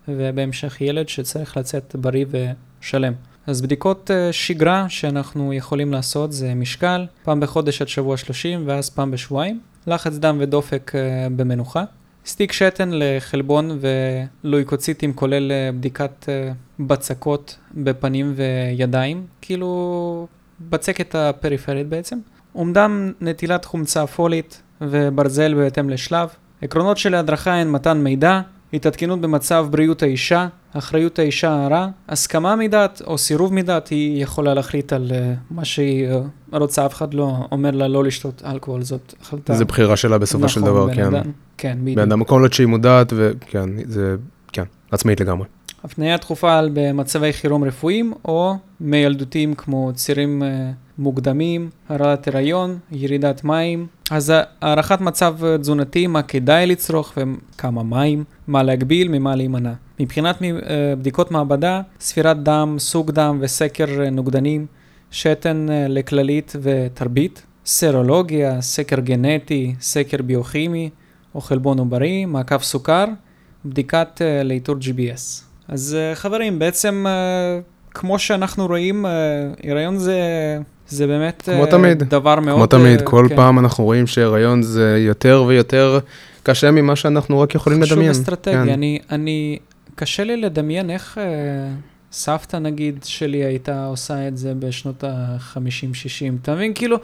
[0.08, 2.26] ובהמשך ילד שצריך לצאת בריא
[2.82, 3.14] ושלם.
[3.48, 8.89] אז בדיקות אה, שגרה שאנחנו יכולים לעשות זה משקל, פעם בחודש עד שבוע 30 ואז
[8.89, 11.84] פעם בשבועיים, לחץ דם ודופק אה, במנוחה,
[12.26, 13.80] סטיק שתן לחלבון
[14.44, 16.26] ולויקוציטים כולל אה, בדיקת
[16.80, 20.28] בצקות בפנים וידיים, כאילו
[20.70, 22.20] בצקת הפריפרית בעצם.
[22.56, 26.30] אומדן נטילת חומצה פולית וברזל בהתאם לשלב.
[26.62, 28.41] עקרונות של ההדרכה הן מתן מידע,
[28.74, 34.94] התעדכנות במצב בריאות האישה, אחריות האישה הרע, הסכמה מדעת או סירוב מדעת, היא יכולה להחליט
[34.94, 35.14] על uh,
[35.52, 39.54] מה שהיא uh, רוצה, אף אחד לא אומר לה לא לשתות אלכוהול, זאת החלטה.
[39.54, 41.16] זה בחירה שלה בסופו של נכון, דבר, בן כן.
[41.16, 41.98] אדם, כן, בדיוק.
[41.98, 44.16] בן אדם, כל עוד שהיא מודעת, וכן, זה,
[44.52, 45.48] כן, עצמאית לגמרי.
[45.84, 53.44] הפניה דחופה על במצבי חירום רפואיים או מילדותיים כמו צירים אה, מוקדמים, הרעלת הריון, ירידת
[53.44, 53.88] מים.
[54.12, 59.74] אז הערכת מצב תזונתי, מה כדאי לצרוך וכמה מים, מה להגביל, ממה להימנע.
[60.00, 64.66] מבחינת אה, בדיקות מעבדה, ספירת דם, סוג דם וסקר אה, נוגדנים,
[65.12, 67.44] שתן אה, לכללית ותרבית.
[67.66, 70.89] סרולוגיה, סקר גנטי, סקר ביוכימי,
[71.36, 73.06] אוכל בון עוברי, מעקב סוכר,
[73.66, 75.44] בדיקת לאיתור GBS.
[75.68, 77.06] אז חברים, בעצם
[77.94, 80.20] כמו שאנחנו רואים, uh, הריון זה,
[80.88, 82.04] זה באמת כמו תמיד.
[82.04, 82.56] דבר מאוד...
[82.56, 86.00] כמו תמיד, uh, כל כן, פעם אנחנו רואים שהיריון זה יותר ויותר
[86.44, 88.12] קשה ממה שאנחנו רק יכולים חשוב לדמיין.
[88.12, 88.64] אסטרטגיה.
[88.66, 88.70] כן.
[88.70, 89.58] אני, אני,
[89.96, 91.24] קשה לי לדמיין איך אה,
[92.12, 96.34] סבתא נגיד שלי הייתה עושה את זה בשנות ה-50-60.
[96.41, 96.74] אתה מבין?
[96.74, 96.98] כאילו,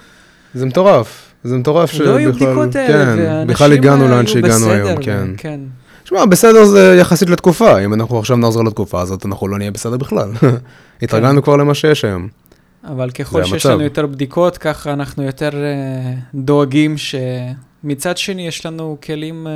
[0.54, 5.02] זה מטורף, זה מטורף שבכלל, לא היו בדיקות האלה, כן, בכלל הגענו לאן שהגענו היום,
[5.02, 5.28] כן.
[5.38, 5.60] כן.
[6.10, 9.98] שמע, בסדר זה יחסית לתקופה, אם אנחנו עכשיו נחזור לתקופה הזאת, אנחנו לא נהיה בסדר
[9.98, 10.32] בכלל.
[11.02, 12.28] התרגלנו כבר למה שיש היום.
[12.84, 13.66] אבל ככל שיש.
[13.66, 19.52] לנו יותר בדיקות, ככה אנחנו יותר אה, דואגים שמצד שני יש לנו כלים אה,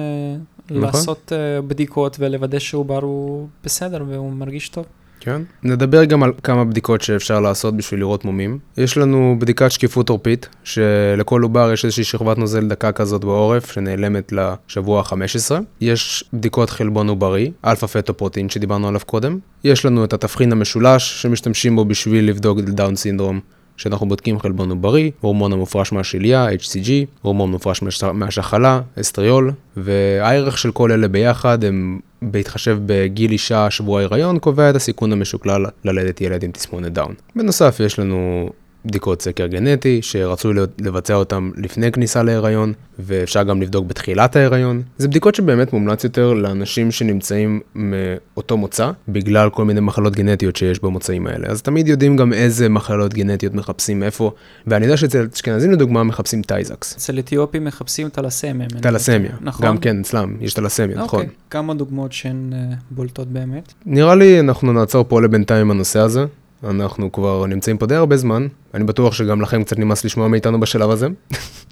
[0.65, 0.81] נכון.
[0.83, 4.85] לעשות אה, בדיקות ולוודא שעובר הוא בסדר והוא מרגיש טוב.
[5.24, 5.41] כן.
[5.63, 8.59] נדבר גם על כמה בדיקות שאפשר לעשות בשביל לראות מומים.
[8.78, 14.34] יש לנו בדיקת שקיפות עורפית, שלכל עובר יש איזושהי שכבת נוזל דקה כזאת בעורף, שנעלמת
[14.34, 15.51] לשבוע ה-15.
[15.82, 19.39] יש בדיקות חלבון עוברי, alpha-fetoprotein שדיברנו עליו קודם.
[19.63, 23.39] יש לנו את התבחין המשולש, שמשתמשים בו בשביל לבדוק Down syndrome.
[23.78, 26.89] שאנחנו בודקים חלבון עוברי, הורמון המופרש מהשליה, HCG,
[27.21, 34.01] הורמון מופרש מהש- מהשחלה, אסטריול, והערך של כל אלה ביחד הם בהתחשב בגיל אישה, שבוע
[34.01, 37.13] הריון, קובע את הסיכון המשוקלל ללדת ילד עם תסמונת דאון.
[37.36, 38.49] בנוסף, יש לנו
[38.86, 44.81] בדיקות סקר גנטי, שרצוי לבצע אותן לפני כניסה להיריון, ואפשר גם לבדוק בתחילת ההיריון.
[44.97, 50.79] זה בדיקות שבאמת מומלץ יותר לאנשים שנמצאים מאותו מוצא, בגלל כל מיני מחלות גנטיות שיש
[50.79, 51.47] במוצאים האלה.
[51.47, 54.31] אז תמיד יודעים גם איזה מחלות גנטיות מחפשים איפה,
[54.67, 56.95] ואני יודע שאצל אשכנזים לדוגמה מחפשים טייזקס.
[56.95, 58.67] אצל אתיופים מחפשים טלסמיה.
[58.81, 59.65] טלסמיה, נכון.
[59.65, 61.19] גם כן אצלם, יש טלסמיה, נכון.
[61.19, 63.73] אוקיי, כמה דוגמאות שהן אה, בולטות באמת.
[63.86, 66.25] נראה לי אנחנו נעצור פה לבינתיים הנושא הזה.
[66.70, 68.47] אנחנו כבר נמצאים פה די הרבה זמן.
[68.74, 71.07] אני בטוח שגם לכם קצת נמאס לשמוע מאיתנו בשלב הזה.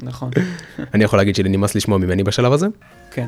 [0.03, 0.31] נכון,
[0.93, 2.67] אני יכול להגיד שלי נמאס לשמוע ממני בשלב הזה.
[3.11, 3.27] כן.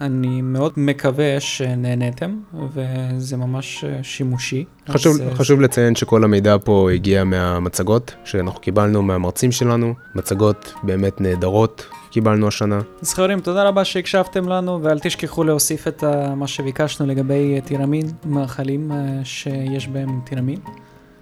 [0.00, 2.38] אני מאוד מקווה שנהניתם,
[2.74, 4.64] וזה ממש אה, שימושי.
[4.88, 9.94] חשוב, אז, אה, חשוב לציין שכל המידע פה הגיע מהמצגות שאנחנו קיבלנו מהמרצים שלנו.
[10.14, 12.80] מצגות באמת נהדרות קיבלנו השנה.
[13.02, 16.04] אז חברים, תודה רבה שהקשבתם לנו, ואל תשכחו להוסיף את
[16.36, 20.58] מה שביקשנו לגבי אה, טירמין, מאכלים אה, שיש בהם טירמין.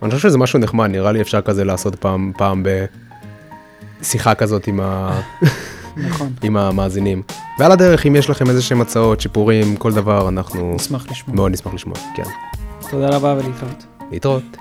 [0.03, 2.63] אני חושב שזה משהו נחמד, נראה לי אפשר כזה לעשות פעם, פעם
[4.01, 5.21] בשיחה כזאת עם, ה...
[6.09, 7.23] נכון, עם המאזינים.
[7.59, 11.37] ועל הדרך, אם יש לכם איזה שהם הצעות, שיפורים, כל דבר, אנחנו נשמח לשמוע.
[11.37, 11.97] מאוד נשמח לשמוע.
[12.17, 12.23] כן.
[12.91, 13.85] תודה רבה ולהתראות.
[14.11, 14.58] להתראות.